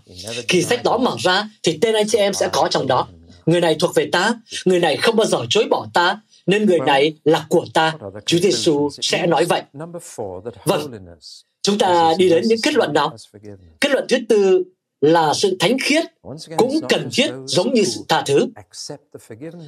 [0.48, 3.08] Khi sách đó mở ra, thì tên anh chị em sẽ có trong đó.
[3.46, 6.80] Người này thuộc về ta, người này không bao giờ chối bỏ ta, nên người
[6.80, 7.96] này là của ta.
[8.26, 9.62] Chúa Giêsu sẽ nói vậy.
[10.64, 10.92] Vâng,
[11.62, 13.16] chúng ta đi đến những kết luận nào?
[13.80, 14.64] Kết luận thứ tư
[15.00, 16.04] là sự thánh khiết
[16.56, 18.46] cũng cần thiết giống như sự tha thứ.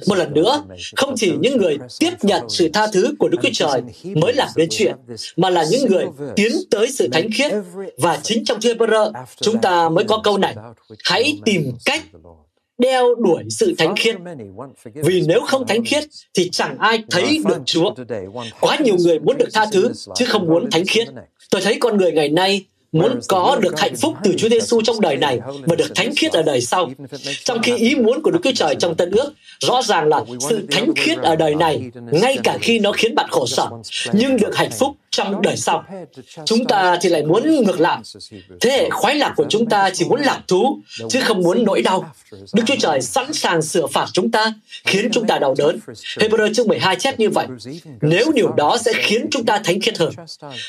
[0.07, 0.63] Một lần nữa,
[0.95, 3.81] không chỉ những người tiếp nhận sự tha thứ của Đức Chúa Trời
[4.15, 4.95] mới làm nên chuyện,
[5.37, 7.51] mà là những người tiến tới sự thánh khiết.
[7.97, 9.11] Và chính trong Hebrew,
[9.41, 10.55] chúng ta mới có câu này,
[11.03, 12.03] hãy tìm cách
[12.79, 14.15] đeo đuổi sự thánh khiết.
[14.93, 17.93] Vì nếu không thánh khiết thì chẳng ai thấy được Chúa.
[18.61, 21.07] Quá nhiều người muốn được tha thứ chứ không muốn thánh khiết.
[21.51, 25.01] Tôi thấy con người ngày nay muốn có được hạnh phúc từ Chúa Giêsu trong
[25.01, 26.91] đời này và được thánh khiết ở đời sau.
[27.43, 30.67] Trong khi ý muốn của Đức Chúa Trời trong Tân ước rõ ràng là sự
[30.71, 33.69] thánh khiết ở đời này, ngay cả khi nó khiến bạn khổ sở,
[34.13, 35.83] nhưng được hạnh phúc trong đời sau.
[36.45, 37.97] Chúng ta thì lại muốn ngược lại.
[38.61, 41.81] Thế hệ khoái lạc của chúng ta chỉ muốn lạc thú, chứ không muốn nỗi
[41.81, 42.13] đau.
[42.53, 44.53] Đức Chúa Trời sẵn sàng sửa phạt chúng ta,
[44.85, 45.79] khiến chúng ta đau đớn.
[46.17, 47.47] Hebrew chương 12 chép như vậy.
[48.01, 50.13] Nếu điều đó sẽ khiến chúng ta thánh khiết hơn.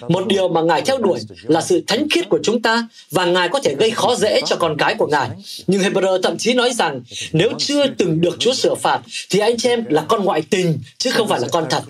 [0.09, 3.49] Một điều mà Ngài theo đuổi là sự thánh khiết của chúng ta và Ngài
[3.49, 5.29] có thể gây khó dễ cho con cái của Ngài.
[5.66, 7.01] Nhưng Hebrew thậm chí nói rằng,
[7.33, 10.79] nếu chưa từng được Chúa sửa phạt, thì anh chị em là con ngoại tình,
[10.99, 11.83] chứ không phải là con thật.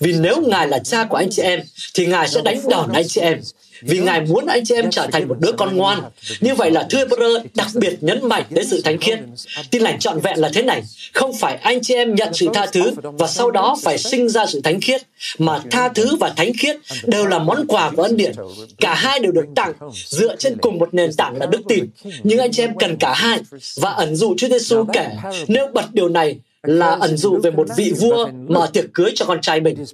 [0.00, 1.60] Vì nếu Ngài là cha của anh chị em,
[1.94, 3.40] thì Ngài sẽ đánh đòn anh chị em
[3.82, 6.00] vì Ngài muốn anh chị em trở thành một đứa con ngoan.
[6.40, 9.18] Như vậy là thưa Hebrew đặc biệt nhấn mạnh đến sự thánh khiết.
[9.70, 12.66] Tin lành trọn vẹn là thế này, không phải anh chị em nhận sự tha
[12.66, 15.02] thứ và sau đó phải sinh ra sự thánh khiết,
[15.38, 18.32] mà tha thứ và thánh khiết đều là món quà của ân điển.
[18.80, 21.86] Cả hai đều được tặng dựa trên cùng một nền tảng là đức tin.
[22.22, 23.40] Nhưng anh chị em cần cả hai
[23.76, 25.08] và ẩn dụ Chúa Giêsu kể
[25.48, 29.24] nếu bật điều này là ẩn dụ về một vị vua mở tiệc cưới cho
[29.24, 29.84] con trai mình.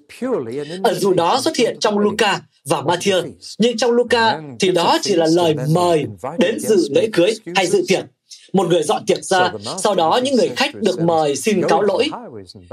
[0.83, 5.15] Ẩn dụ đó xuất hiện trong Luca và Matthew, nhưng trong Luca thì đó chỉ
[5.15, 6.05] là lời mời
[6.39, 8.05] đến dự lễ cưới hay dự tiệc.
[8.53, 12.11] Một người dọn tiệc ra, sau đó những người khách được mời xin cáo lỗi.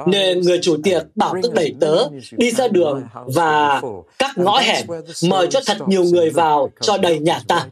[0.07, 1.95] Nên người chủ tiệc bảo tức đẩy tớ
[2.31, 3.81] đi ra đường và
[4.19, 4.85] các ngõ hẻm
[5.29, 7.67] mời cho thật nhiều người vào cho đầy nhà ta.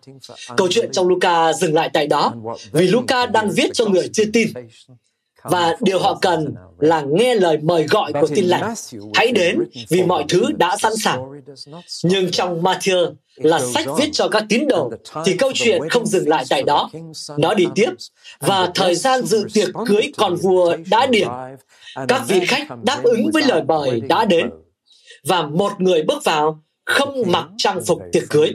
[0.58, 2.34] Câu chuyện trong Luca dừng lại tại đó,
[2.72, 4.48] vì Luca đang viết cho người chưa tin
[5.44, 8.74] và điều họ cần là nghe lời mời gọi của tin lành.
[9.14, 11.42] Hãy đến vì mọi thứ đã sẵn sàng.
[12.04, 14.92] Nhưng trong Matthew là sách viết cho các tín đồ,
[15.26, 16.90] thì câu chuyện không dừng lại tại đó.
[17.38, 17.90] Nó đi tiếp,
[18.40, 21.28] và thời gian dự tiệc cưới con vua đã điểm.
[22.08, 24.50] Các vị khách đáp ứng với lời mời đã đến.
[25.24, 28.54] Và một người bước vào không mặc trang phục tiệc cưới.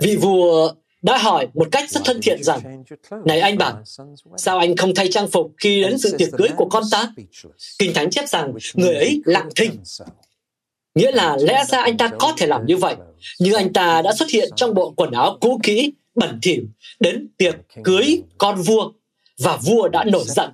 [0.00, 0.72] Vị vua
[1.06, 2.84] đã hỏi một cách rất thân thiện rằng,
[3.24, 3.74] Này anh bạn,
[4.36, 7.12] sao anh không thay trang phục khi đến sự tiệc cưới của con ta?
[7.78, 9.70] Kinh Thánh chép rằng người ấy lặng thinh.
[10.94, 12.96] Nghĩa là lẽ ra anh ta có thể làm như vậy,
[13.40, 16.62] nhưng anh ta đã xuất hiện trong bộ quần áo cũ kỹ, bẩn thỉu,
[17.00, 18.92] đến tiệc cưới con vua,
[19.38, 20.50] và vua đã nổi giận.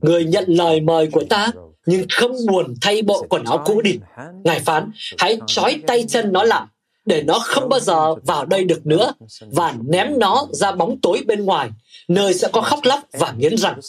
[0.00, 1.50] Người nhận lời mời của ta,
[1.86, 3.98] nhưng không buồn thay bộ quần áo cũ đi.
[4.44, 6.66] Ngài phán, hãy trói tay chân nó lại
[7.04, 11.22] để nó không bao giờ vào đây được nữa và ném nó ra bóng tối
[11.26, 11.70] bên ngoài,
[12.08, 13.80] nơi sẽ có khóc lóc và nghiến răng.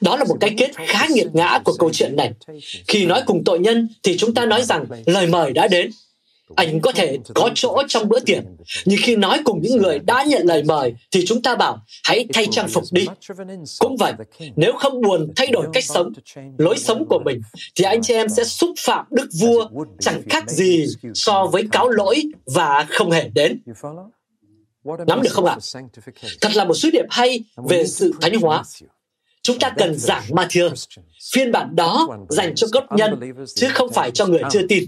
[0.00, 2.32] Đó là một cái kết khá nghiệt ngã của câu chuyện này.
[2.88, 5.90] Khi nói cùng tội nhân thì chúng ta nói rằng lời mời đã đến,
[6.54, 8.42] anh có thể có chỗ trong bữa tiệc,
[8.84, 12.26] nhưng khi nói cùng những người đã nhận lời mời thì chúng ta bảo, hãy
[12.32, 13.06] thay trang phục đi.
[13.78, 14.12] Cũng vậy,
[14.56, 16.12] nếu không buồn thay đổi cách sống,
[16.58, 17.40] lối sống của mình,
[17.74, 19.68] thì anh chị em sẽ xúc phạm đức vua
[20.00, 23.62] chẳng khác gì so với cáo lỗi và không hề đến.
[25.06, 25.56] Nắm được không ạ?
[26.40, 28.62] Thật là một sứ điệp hay về sự thánh hóa.
[29.42, 30.70] Chúng ta cần giảng Matthew
[31.32, 33.20] phiên bản đó dành cho gốc nhân,
[33.54, 34.84] chứ không phải cho người chưa tin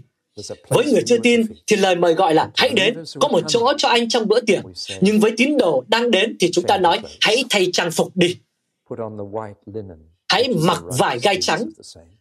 [0.68, 3.88] với người chưa tin thì lời mời gọi là hãy đến, có một chỗ cho
[3.88, 4.64] anh trong bữa tiệc.
[5.00, 8.36] Nhưng với tín đồ đang đến thì chúng ta nói hãy thay trang phục đi.
[10.28, 11.68] Hãy mặc vải gai trắng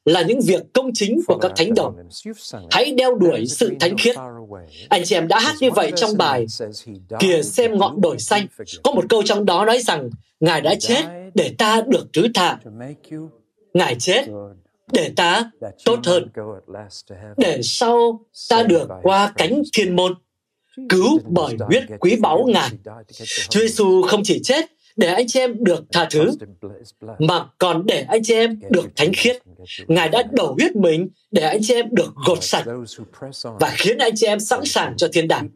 [0.05, 1.93] là những việc công chính của các thánh đồ.
[2.71, 4.15] Hãy đeo đuổi sự thánh khiết.
[4.89, 6.45] Anh chị em đã hát như vậy trong bài
[7.19, 8.47] Kìa xem ngọn đồi xanh.
[8.83, 11.01] Có một câu trong đó nói rằng Ngài đã chết
[11.33, 12.59] để ta được thứ tha.
[13.73, 14.25] Ngài chết
[14.93, 15.51] để ta
[15.85, 16.27] tốt hơn,
[17.37, 20.13] để sau ta được qua cánh thiên môn,
[20.89, 22.69] cứu bởi huyết quý báu Ngài.
[23.49, 26.31] Chúa Giêsu không chỉ chết để anh chị em được tha thứ,
[27.19, 29.37] mà còn để anh chị em được thánh khiết.
[29.87, 32.65] Ngài đã đổ huyết mình để anh chị em được gột sạch
[33.43, 35.49] và khiến anh chị em sẵn sàng cho thiên đàng.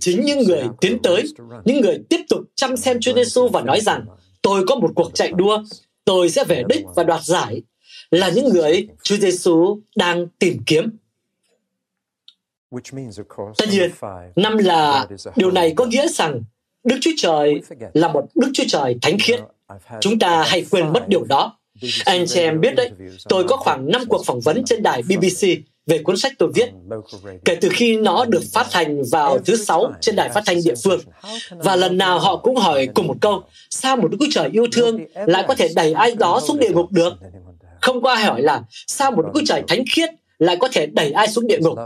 [0.00, 1.22] Chính những người tiến tới,
[1.64, 4.06] những người tiếp tục chăm xem Chúa Giêsu và nói rằng
[4.42, 5.62] tôi có một cuộc chạy đua,
[6.04, 7.62] tôi sẽ về đích và đoạt giải
[8.10, 10.90] là những người Chúa Giêsu đang tìm kiếm.
[13.58, 13.90] Tất nhiên,
[14.36, 16.42] năm là điều này có nghĩa rằng
[16.84, 17.60] Đức Chúa Trời
[17.94, 19.40] là một Đức Chúa Trời thánh khiết.
[20.00, 21.58] Chúng ta hay quên mất điều đó.
[22.04, 22.90] Anh chị em biết đấy,
[23.28, 25.46] tôi có khoảng 5 cuộc phỏng vấn trên đài BBC
[25.86, 26.70] về cuốn sách tôi viết,
[27.44, 30.74] kể từ khi nó được phát hành vào thứ Sáu trên đài phát thanh địa
[30.84, 31.00] phương.
[31.50, 34.66] Và lần nào họ cũng hỏi cùng một câu, sao một Đức Chúa Trời yêu
[34.72, 37.12] thương lại có thể đẩy ai đó xuống địa ngục được?
[37.80, 41.10] Không có ai hỏi là sao một Đức Trời thánh khiết lại có thể đẩy
[41.10, 41.78] ai xuống địa ngục.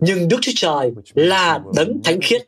[0.00, 2.42] Nhưng Đức Chúa Trời là đấng thánh khiết.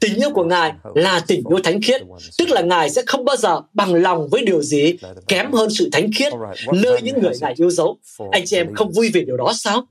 [0.00, 2.02] Tình yêu của Ngài là tình yêu thánh khiết,
[2.38, 4.94] tức là Ngài sẽ không bao giờ bằng lòng với điều gì
[5.28, 6.32] kém hơn sự thánh khiết
[6.72, 7.98] nơi những người Ngài yêu dấu.
[8.30, 9.86] Anh chị em không vui vì điều đó sao?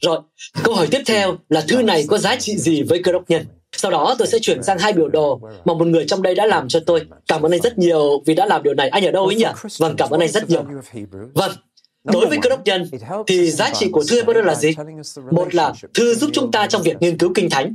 [0.00, 0.20] Rồi,
[0.62, 3.46] câu hỏi tiếp theo là thư này có giá trị gì với cơ đốc nhân?
[3.80, 6.46] Sau đó tôi sẽ chuyển sang hai biểu đồ mà một người trong đây đã
[6.46, 7.06] làm cho tôi.
[7.28, 8.88] Cảm ơn anh rất nhiều vì đã làm điều này.
[8.88, 9.44] Anh ở đâu ấy nhỉ?
[9.78, 10.64] Vâng, cảm ơn anh rất nhiều.
[11.34, 11.52] Vâng,
[12.04, 12.90] Đối với cơ đốc nhân,
[13.26, 14.70] thì giá trị của thư Hebrew là gì?
[15.30, 17.74] Một là thư giúp chúng ta trong việc nghiên cứu kinh thánh,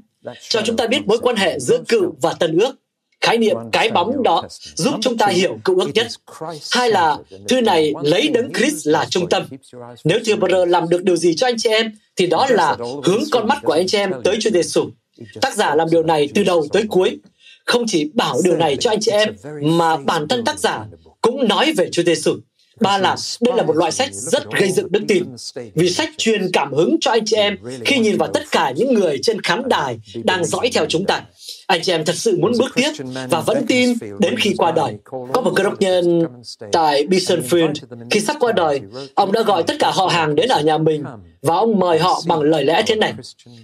[0.50, 2.76] cho chúng ta biết mối quan hệ giữa cựu và tân ước.
[3.22, 4.44] Khái niệm cái bóng đó
[4.76, 6.08] giúp chúng ta hiểu cựu ước nhất.
[6.72, 9.44] Hai là thư này lấy đấng Christ là trung tâm.
[10.04, 13.24] Nếu thư Hebrew làm được điều gì cho anh chị em, thì đó là hướng
[13.32, 14.90] con mắt của anh chị em tới Chúa Giêsu.
[15.42, 17.18] Tác giả làm điều này từ đầu tới cuối,
[17.66, 20.86] không chỉ bảo điều này cho anh chị em, mà bản thân tác giả
[21.22, 22.36] cũng nói về Chúa Giêsu.
[22.82, 25.24] Ba là đây là một loại sách rất gây dựng đức tin,
[25.76, 28.94] vì sách truyền cảm hứng cho anh chị em khi nhìn vào tất cả những
[28.94, 31.26] người trên khán đài đang dõi theo chúng ta.
[31.68, 32.92] Anh chị em thật sự muốn bước tiếp
[33.30, 34.94] và vẫn tin đến khi qua đời.
[35.34, 36.24] Có một cơ đốc nhân
[36.72, 37.74] tại Bisonfield,
[38.12, 38.82] khi sắp qua đời,
[39.16, 41.04] ông đã gọi tất cả họ hàng đến ở nhà mình
[41.42, 43.14] và ông mời họ bằng lời lẽ thế này.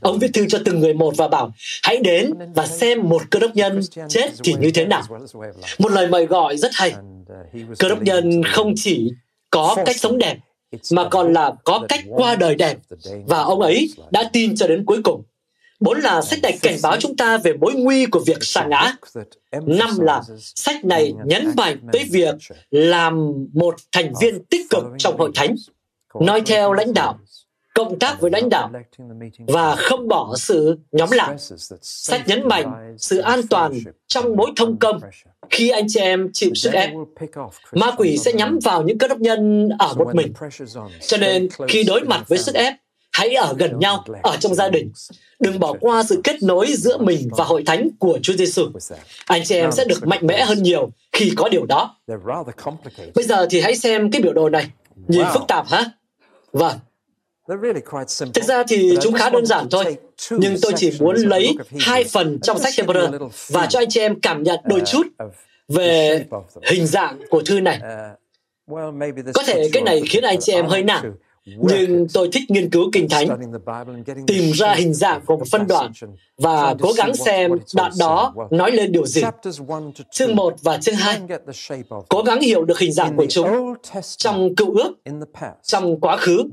[0.02, 1.52] Ông viết thư cho từng người một và bảo,
[1.84, 5.04] hãy đến và xem một cơ đốc nhân chết thì như thế nào.
[5.80, 6.94] Một lời mời gọi rất hay.
[7.80, 9.12] Cơ đốc nhân không chỉ
[9.50, 10.38] có cách sống đẹp,
[10.92, 12.78] mà còn là có cách qua đời đẹp.
[13.26, 15.24] Và ông ấy đã tin cho đến cuối cùng.
[15.82, 18.96] Bốn là sách này cảnh báo chúng ta về mối nguy của việc sa ngã.
[19.66, 22.36] Năm là sách này nhấn mạnh tới việc
[22.72, 25.56] làm một thành viên tích cực trong hội thánh,
[26.22, 27.20] nói theo lãnh đạo,
[27.74, 28.72] cộng tác với lãnh đạo
[29.48, 31.36] và không bỏ sự nhóm lạc.
[31.82, 33.74] Sách nhấn mạnh sự an toàn
[34.08, 35.00] trong mối thông công
[35.50, 36.90] khi anh chị em chịu sức ép.
[37.72, 40.34] Ma quỷ sẽ nhắm vào những cơ đốc nhân ở một mình.
[41.08, 42.74] Cho nên khi đối mặt với sức ép,
[43.12, 44.92] hãy ở gần nhau ở trong gia đình
[45.40, 48.66] đừng bỏ qua sự kết nối giữa mình và hội thánh của Chúa Giêsu.
[49.26, 51.96] Anh chị em sẽ được mạnh mẽ hơn nhiều khi có điều đó.
[53.16, 54.66] Bây giờ thì hãy xem cái biểu đồ này.
[55.08, 55.86] Nhìn phức tạp hả?
[56.52, 56.78] Vâng.
[58.34, 59.98] Thực ra thì chúng khá đơn giản thôi,
[60.32, 64.22] nhưng tôi chỉ muốn lấy hai phần trong sách Hebrew và cho anh chị em
[64.22, 65.08] cảm nhận đôi chút
[65.68, 66.26] về
[66.64, 67.80] hình dạng của thư này.
[69.34, 71.14] Có thể cái này khiến anh chị em hơi nản,
[71.46, 73.28] nhưng tôi thích nghiên cứu kinh thánh,
[74.28, 75.92] tìm ra hình dạng của một phân đoạn
[76.38, 79.22] và cố gắng xem đoạn đó nói lên điều gì.
[80.12, 81.22] Chương 1 và chương 2
[82.10, 83.74] cố gắng hiểu được hình dạng của chúng
[84.18, 84.94] trong cựu ước,
[85.64, 86.44] trong quá khứ.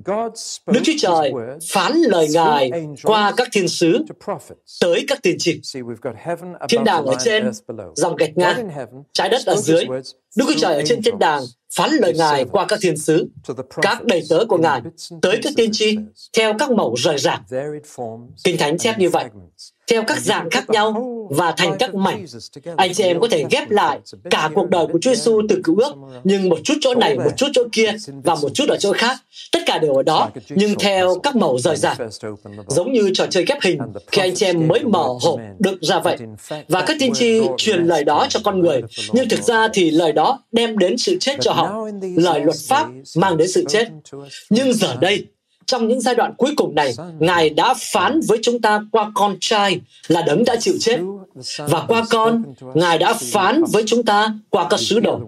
[0.67, 1.33] Đức Chúa Trời
[1.73, 2.71] phán lời Ngài
[3.03, 4.05] qua các thiên sứ
[4.81, 5.61] tới các tiên tri.
[6.69, 7.51] Thiên đàng ở trên,
[7.95, 8.71] dòng gạch ngang,
[9.13, 9.85] trái đất ở dưới.
[10.37, 11.43] Đức Chúa Trời ở trên thiên đàng
[11.77, 13.29] phán lời Ngài qua các thiên sứ,
[13.83, 14.81] các đầy tớ của Ngài,
[15.23, 15.99] tới các tiên tri,
[16.37, 17.43] theo các mẫu rời rạc.
[18.45, 19.25] Kinh Thánh chép như vậy
[19.89, 22.27] theo các dạng khác nhau và thành các mảnh.
[22.77, 23.99] Anh chị em có thể ghép lại
[24.31, 25.93] cả cuộc đời của Chúa Giêsu từ cựu ước,
[26.25, 29.19] nhưng một chút chỗ này, một chút chỗ kia và một chút ở chỗ khác.
[29.53, 31.99] Tất cả đều ở đó, nhưng theo các màu rời rạc.
[32.67, 33.79] Giống như trò chơi ghép hình,
[34.13, 36.17] khi anh chị em mới mở hộp được ra vậy.
[36.69, 40.13] Và các tiên tri truyền lời đó cho con người, nhưng thực ra thì lời
[40.13, 41.87] đó đem đến sự chết cho họ.
[42.17, 43.89] Lời luật pháp mang đến sự chết.
[44.51, 45.27] Nhưng giờ đây,
[45.69, 49.37] trong những giai đoạn cuối cùng này, Ngài đã phán với chúng ta qua con
[49.41, 50.99] trai là đấng đã chịu chết.
[51.59, 52.43] Và qua con,
[52.75, 55.21] Ngài đã phán với chúng ta qua các sứ đồ.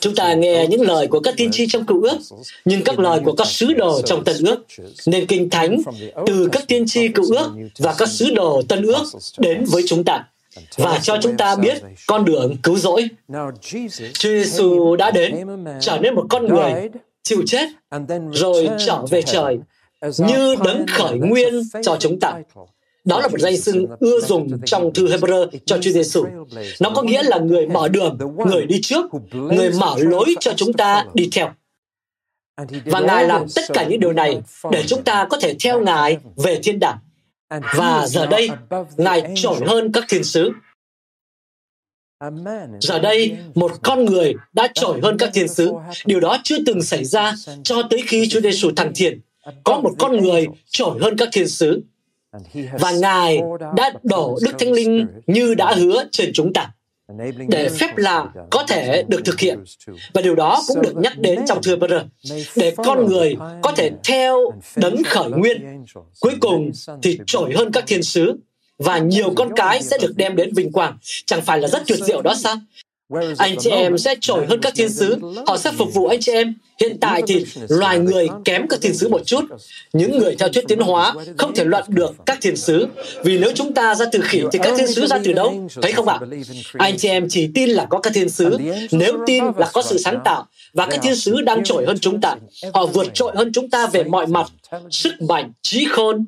[0.00, 2.18] Chúng ta nghe những lời của các tiên tri trong cựu ước,
[2.64, 4.66] nhưng các lời của các sứ đồ trong tân ước.
[5.06, 5.82] Nên kinh thánh
[6.26, 9.02] từ các tiên tri cựu ước và các sứ đồ tân ước
[9.38, 10.24] đến với chúng ta
[10.76, 13.08] và cho chúng ta biết con đường cứu rỗi.
[14.12, 15.46] Chúa Giêsu đã đến,
[15.80, 16.88] trở nên một con người
[17.28, 17.68] chịu chết,
[18.32, 19.58] rồi trở về trời
[20.18, 22.34] như đấng khởi nguyên cho chúng ta.
[23.04, 26.24] Đó là một danh xưng ưa dùng trong thư Hebrew cho Chúa Giêsu.
[26.80, 30.72] Nó có nghĩa là người mở đường, người đi trước, người mở lối cho chúng
[30.72, 31.50] ta đi theo.
[32.84, 36.18] Và Ngài làm tất cả những điều này để chúng ta có thể theo Ngài
[36.36, 36.98] về thiên đàng.
[37.76, 38.50] Và giờ đây,
[38.96, 40.50] Ngài trội hơn các thiên sứ.
[42.80, 45.72] Giờ đây, một con người đã trội hơn các thiên sứ.
[46.06, 49.20] Điều đó chưa từng xảy ra cho tới khi Chúa Giêsu thăng thiên.
[49.64, 51.82] Có một con người trội hơn các thiên sứ.
[52.72, 53.40] Và Ngài
[53.76, 56.70] đã đổ Đức Thánh Linh như đã hứa trên chúng ta
[57.48, 59.58] để phép lạ có thể được thực hiện.
[60.14, 62.02] Và điều đó cũng được nhắc đến trong thư Peter,
[62.56, 65.84] để con người có thể theo đấng khởi nguyên.
[66.20, 66.70] Cuối cùng
[67.02, 68.36] thì trội hơn các thiên sứ
[68.78, 70.98] và nhiều con cái sẽ được đem đến vinh quang.
[71.26, 72.56] Chẳng phải là rất tuyệt diệu đó sao?
[73.38, 76.32] Anh chị em sẽ trội hơn các thiên sứ, họ sẽ phục vụ anh chị
[76.32, 76.54] em.
[76.80, 79.44] Hiện tại thì loài người kém các thiên sứ một chút.
[79.92, 82.86] Những người theo thuyết tiến hóa không thể luận được các thiên sứ.
[83.24, 85.68] Vì nếu chúng ta ra từ khỉ thì các thiên sứ ra từ đâu?
[85.82, 86.18] Thấy không ạ?
[86.78, 88.56] Anh chị em chỉ tin là có các thiên sứ.
[88.90, 92.20] Nếu tin là có sự sáng tạo và các thiên sứ đang trội hơn chúng
[92.20, 92.34] ta.
[92.74, 94.46] Họ vượt trội hơn chúng ta về mọi mặt.
[94.90, 96.24] Sức mạnh, trí khôn,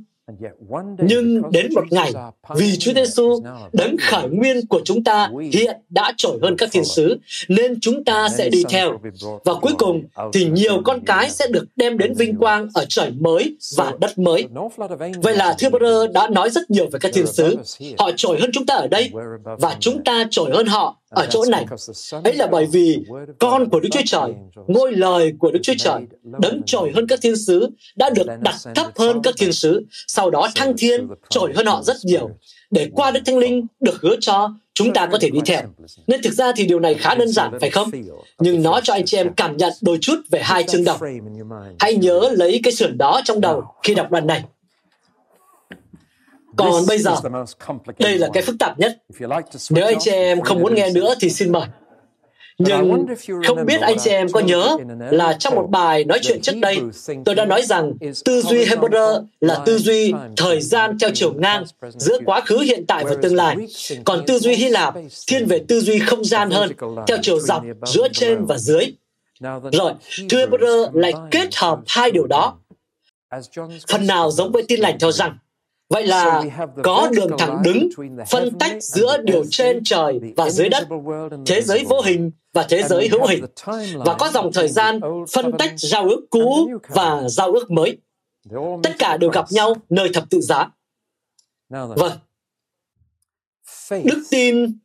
[0.99, 2.13] nhưng đến một ngày,
[2.57, 6.85] vì Chúa Giêsu đấng khởi nguyên của chúng ta hiện đã trội hơn các thiên
[6.85, 9.01] sứ, nên chúng ta sẽ đi theo.
[9.45, 13.11] Và cuối cùng thì nhiều con cái sẽ được đem đến vinh quang ở trời
[13.11, 14.47] mới và đất mới.
[15.23, 17.57] Vậy là Thư đã nói rất nhiều về các thiên sứ.
[17.99, 19.11] Họ trội hơn chúng ta ở đây,
[19.45, 21.67] và chúng ta trội hơn họ ở chỗ này.
[22.25, 22.99] Ấy là bởi vì
[23.39, 24.33] con của Đức Chúa Trời,
[24.67, 28.55] ngôi lời của Đức Chúa Trời, đấng trội hơn các thiên sứ, đã được đặt
[28.75, 32.31] thấp hơn các thiên sứ, sau đó thăng thiên trội hơn họ rất nhiều,
[32.71, 35.63] để qua Đức Thánh Linh được hứa cho chúng ta có thể đi theo.
[36.07, 37.91] Nên thực ra thì điều này khá đơn giản, phải không?
[38.39, 40.97] Nhưng nó cho anh chị em cảm nhận đôi chút về hai chương đầu.
[41.79, 44.43] Hãy nhớ lấy cái sườn đó trong đầu khi đọc đoạn này.
[46.57, 47.17] Còn bây giờ,
[47.99, 48.99] đây là cái phức tạp nhất.
[49.71, 51.67] Nếu anh chị em không muốn nghe nữa thì xin mời.
[52.59, 53.07] Nhưng
[53.47, 54.77] không biết anh chị em có nhớ
[55.11, 56.79] là trong một bài nói chuyện trước đây,
[57.25, 57.93] tôi đã nói rằng
[58.25, 61.65] tư duy Hebrew là tư duy thời gian theo chiều ngang
[61.97, 63.57] giữa quá khứ, hiện tại và tương lai.
[64.05, 64.95] Còn tư duy Hy Lạp
[65.27, 66.73] thiên về tư duy không gian hơn,
[67.07, 68.87] theo chiều dọc giữa trên và dưới.
[69.73, 69.93] Rồi,
[70.29, 72.59] thư Hebrew lại kết hợp hai điều đó.
[73.89, 75.39] Phần nào giống với tin lành theo rằng
[75.91, 76.43] Vậy là
[76.83, 77.89] có đường thẳng đứng
[78.31, 80.89] phân tách giữa điều trên trời và dưới đất,
[81.47, 83.45] thế giới vô hình và thế giới hữu hình,
[83.95, 85.01] và có dòng thời gian
[85.33, 87.99] phân tách giao ước cũ và giao ước mới.
[88.83, 90.71] Tất cả đều gặp nhau nơi thập tự giá.
[91.69, 92.13] Vâng.
[93.91, 94.79] Đức tin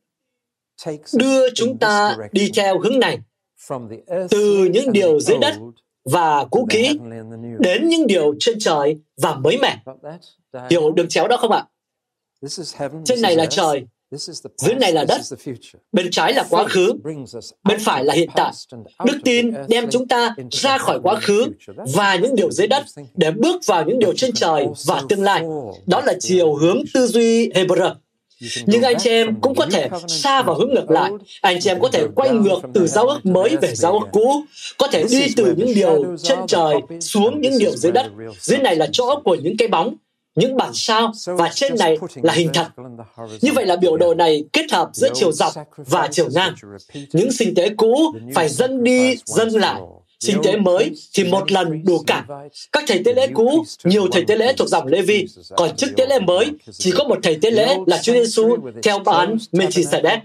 [1.14, 3.20] đưa chúng ta đi theo hướng này
[4.30, 5.56] từ những điều dưới đất
[6.06, 7.00] và cũ kỹ
[7.60, 9.84] đến những điều trên trời và mới mẻ.
[10.70, 11.64] Hiểu đường chéo đó không ạ?
[13.06, 13.84] Trên này là trời,
[14.58, 15.22] dưới này là đất,
[15.92, 16.94] bên trái là quá khứ,
[17.64, 18.52] bên phải là hiện tại.
[19.06, 21.46] Đức tin đem chúng ta ra khỏi quá khứ
[21.94, 22.84] và những điều dưới đất
[23.16, 25.44] để bước vào những điều trên trời và tương lai.
[25.86, 27.94] Đó là chiều hướng tư duy Hebrew.
[28.66, 31.12] Nhưng anh chị em cũng có thể xa vào hướng ngược lại.
[31.42, 34.44] Anh chị em có thể quay ngược từ giao ước mới về giao ước cũ,
[34.78, 38.06] có thể đi từ những điều trên trời xuống những điều dưới đất.
[38.40, 39.96] Dưới này là chỗ của những cái bóng,
[40.36, 42.68] những bản sao và trên này là hình thật.
[43.42, 46.54] Như vậy là biểu đồ này kết hợp giữa chiều dọc và chiều ngang.
[47.14, 49.82] Những sinh tế cũ phải dâng đi, dâng lại.
[50.20, 52.26] Sinh tế mới thì một lần đủ cả.
[52.72, 55.26] Các thầy tế lễ cũ, nhiều thầy tế lễ thuộc dòng Lê Vi,
[55.58, 59.00] còn chức tế lễ mới chỉ có một thầy tế lễ là Chúa Giêsu theo
[59.00, 60.20] bán Melchizedek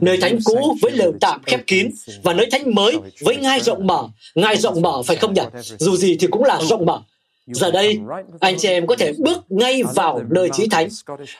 [0.00, 1.90] nơi thánh cũ với lều tạm khép kín
[2.22, 4.08] và nơi thánh mới với ngai rộng mở.
[4.34, 5.42] Ngai rộng mở phải không nhỉ?
[5.78, 7.02] Dù gì thì cũng là rộng mở.
[7.46, 7.98] Giờ đây,
[8.40, 10.88] anh chị em có thể bước ngay vào nơi trí thánh.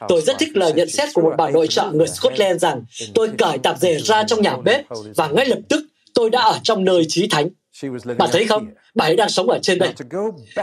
[0.09, 2.85] Tôi rất thích lời nhận xét của một bà nội trợ người Scotland rằng
[3.15, 4.85] tôi cởi tạp dề ra trong nhà bếp
[5.17, 5.85] và ngay lập tức
[6.15, 7.49] tôi đã ở trong nơi trí thánh.
[8.19, 8.67] Bạn thấy không?
[8.95, 9.93] Bà ấy đang sống ở trên đây.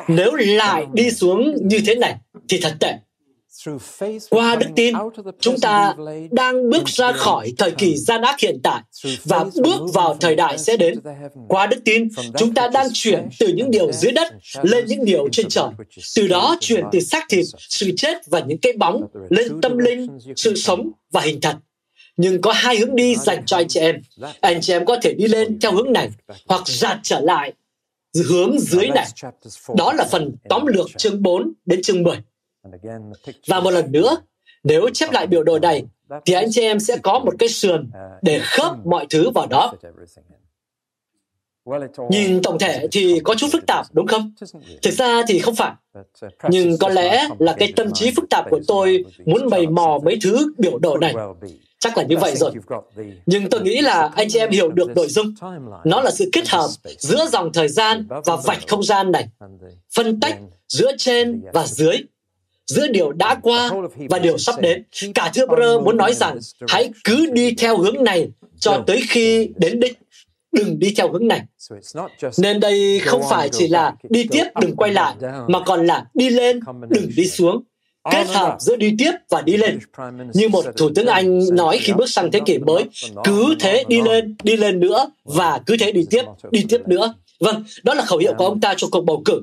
[0.07, 2.15] Nếu lại đi xuống như thế này
[2.49, 2.93] thì thật tệ.
[4.29, 4.95] Qua đức tin,
[5.39, 5.95] chúng ta
[6.31, 8.81] đang bước ra khỏi thời kỳ gian ác hiện tại
[9.23, 10.99] và bước vào thời đại sẽ đến.
[11.47, 12.07] Qua đức tin,
[12.37, 15.67] chúng ta đang chuyển từ những điều dưới đất lên những điều trên trời.
[16.15, 20.07] Từ đó chuyển từ xác thịt, sự chết và những cái bóng lên tâm linh,
[20.35, 21.55] sự sống và hình thật.
[22.17, 23.95] Nhưng có hai hướng đi dành cho anh chị em.
[24.41, 26.09] Anh chị em có thể đi lên theo hướng này
[26.47, 27.53] hoặc giạt trở lại
[28.25, 29.07] hướng dưới này.
[29.75, 32.17] Đó là phần tóm lược chương 4 đến chương 10.
[33.47, 34.17] Và một lần nữa,
[34.63, 35.83] nếu chép lại biểu đồ này,
[36.25, 37.89] thì anh chị em sẽ có một cái sườn
[38.21, 39.73] để khớp mọi thứ vào đó.
[42.09, 44.31] Nhìn tổng thể thì có chút phức tạp, đúng không?
[44.81, 45.73] Thực ra thì không phải.
[46.49, 50.17] Nhưng có lẽ là cái tâm trí phức tạp của tôi muốn bày mò mấy
[50.23, 51.13] thứ biểu đồ này.
[51.79, 52.51] Chắc là như vậy rồi.
[53.25, 55.33] Nhưng tôi nghĩ là anh chị em hiểu được nội dung.
[55.83, 59.27] Nó là sự kết hợp giữa dòng thời gian và vạch không gian này.
[59.95, 61.97] Phân tách giữa trên và dưới
[62.67, 63.71] giữa điều đã qua
[64.09, 64.83] và điều sắp đến.
[65.15, 68.27] Cả thưa Brơ muốn nói rằng hãy cứ đi theo hướng này
[68.59, 69.97] cho tới khi đến đích.
[70.51, 71.41] Đừng đi theo hướng này.
[72.37, 75.15] Nên đây không phải chỉ là đi tiếp đừng quay lại,
[75.47, 76.59] mà còn là đi lên
[76.89, 77.63] đừng đi xuống
[78.11, 79.79] kết hợp giữa đi tiếp và đi lên.
[80.33, 82.83] Như một thủ tướng Anh nói khi bước sang thế kỷ mới,
[83.23, 87.13] cứ thế đi lên, đi lên nữa và cứ thế đi tiếp, đi tiếp nữa.
[87.39, 89.41] Vâng, đó là khẩu hiệu của ông ta cho cuộc bầu cử.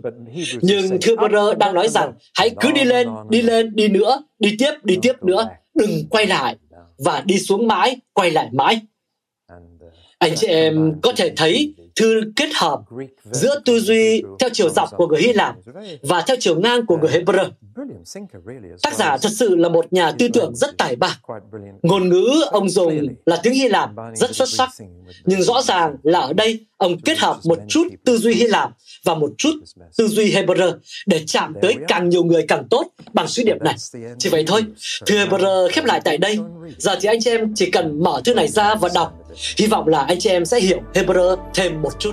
[0.62, 4.56] Nhưng thưa Burr đang nói rằng hãy cứ đi lên, đi lên, đi nữa, đi
[4.58, 6.56] tiếp, đi tiếp nữa, đừng quay lại
[6.98, 8.80] và đi xuống mãi, quay lại mãi.
[10.18, 12.80] Anh chị em có thể thấy thư kết hợp
[13.32, 15.54] giữa tư duy theo chiều dọc của người Hy Lạp
[16.02, 17.50] và theo chiều ngang của người Hebrew.
[18.82, 21.18] Tác giả thật sự là một nhà tư tưởng rất tài ba.
[21.82, 24.70] Ngôn ngữ ông dùng là tiếng Hy Lạp rất xuất sắc,
[25.24, 28.70] nhưng rõ ràng là ở đây ông kết hợp một chút tư duy Hy Lạp
[29.04, 29.52] và một chút
[29.98, 30.72] tư duy Hebrew
[31.06, 33.74] để chạm tới càng nhiều người càng tốt bằng sứ điệp này.
[34.18, 34.64] Chỉ vậy thôi.
[35.06, 36.38] Thư Hebrew khép lại tại đây.
[36.78, 39.12] Giờ thì anh chị em chỉ cần mở thư này ra và đọc.
[39.58, 42.12] Hy vọng là anh chị em sẽ hiểu Hebrew thêm một chút.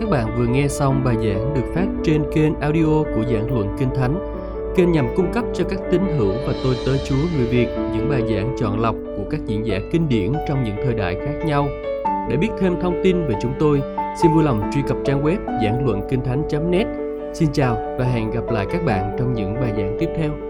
[0.00, 3.76] Các bạn vừa nghe xong bài giảng được phát trên kênh audio của giảng luận
[3.78, 4.36] Kinh Thánh
[4.76, 8.08] Kênh nhằm cung cấp cho các tín hữu và tôi tới Chúa người Việt những
[8.10, 11.46] bài giảng chọn lọc của các diễn giả kinh điển trong những thời đại khác
[11.46, 11.68] nhau.
[12.30, 13.80] Để biết thêm thông tin về chúng tôi,
[14.22, 16.86] xin vui lòng truy cập trang web giảng luận kinh thánh.net.
[17.34, 20.45] Xin chào và hẹn gặp lại các bạn trong những bài giảng tiếp theo.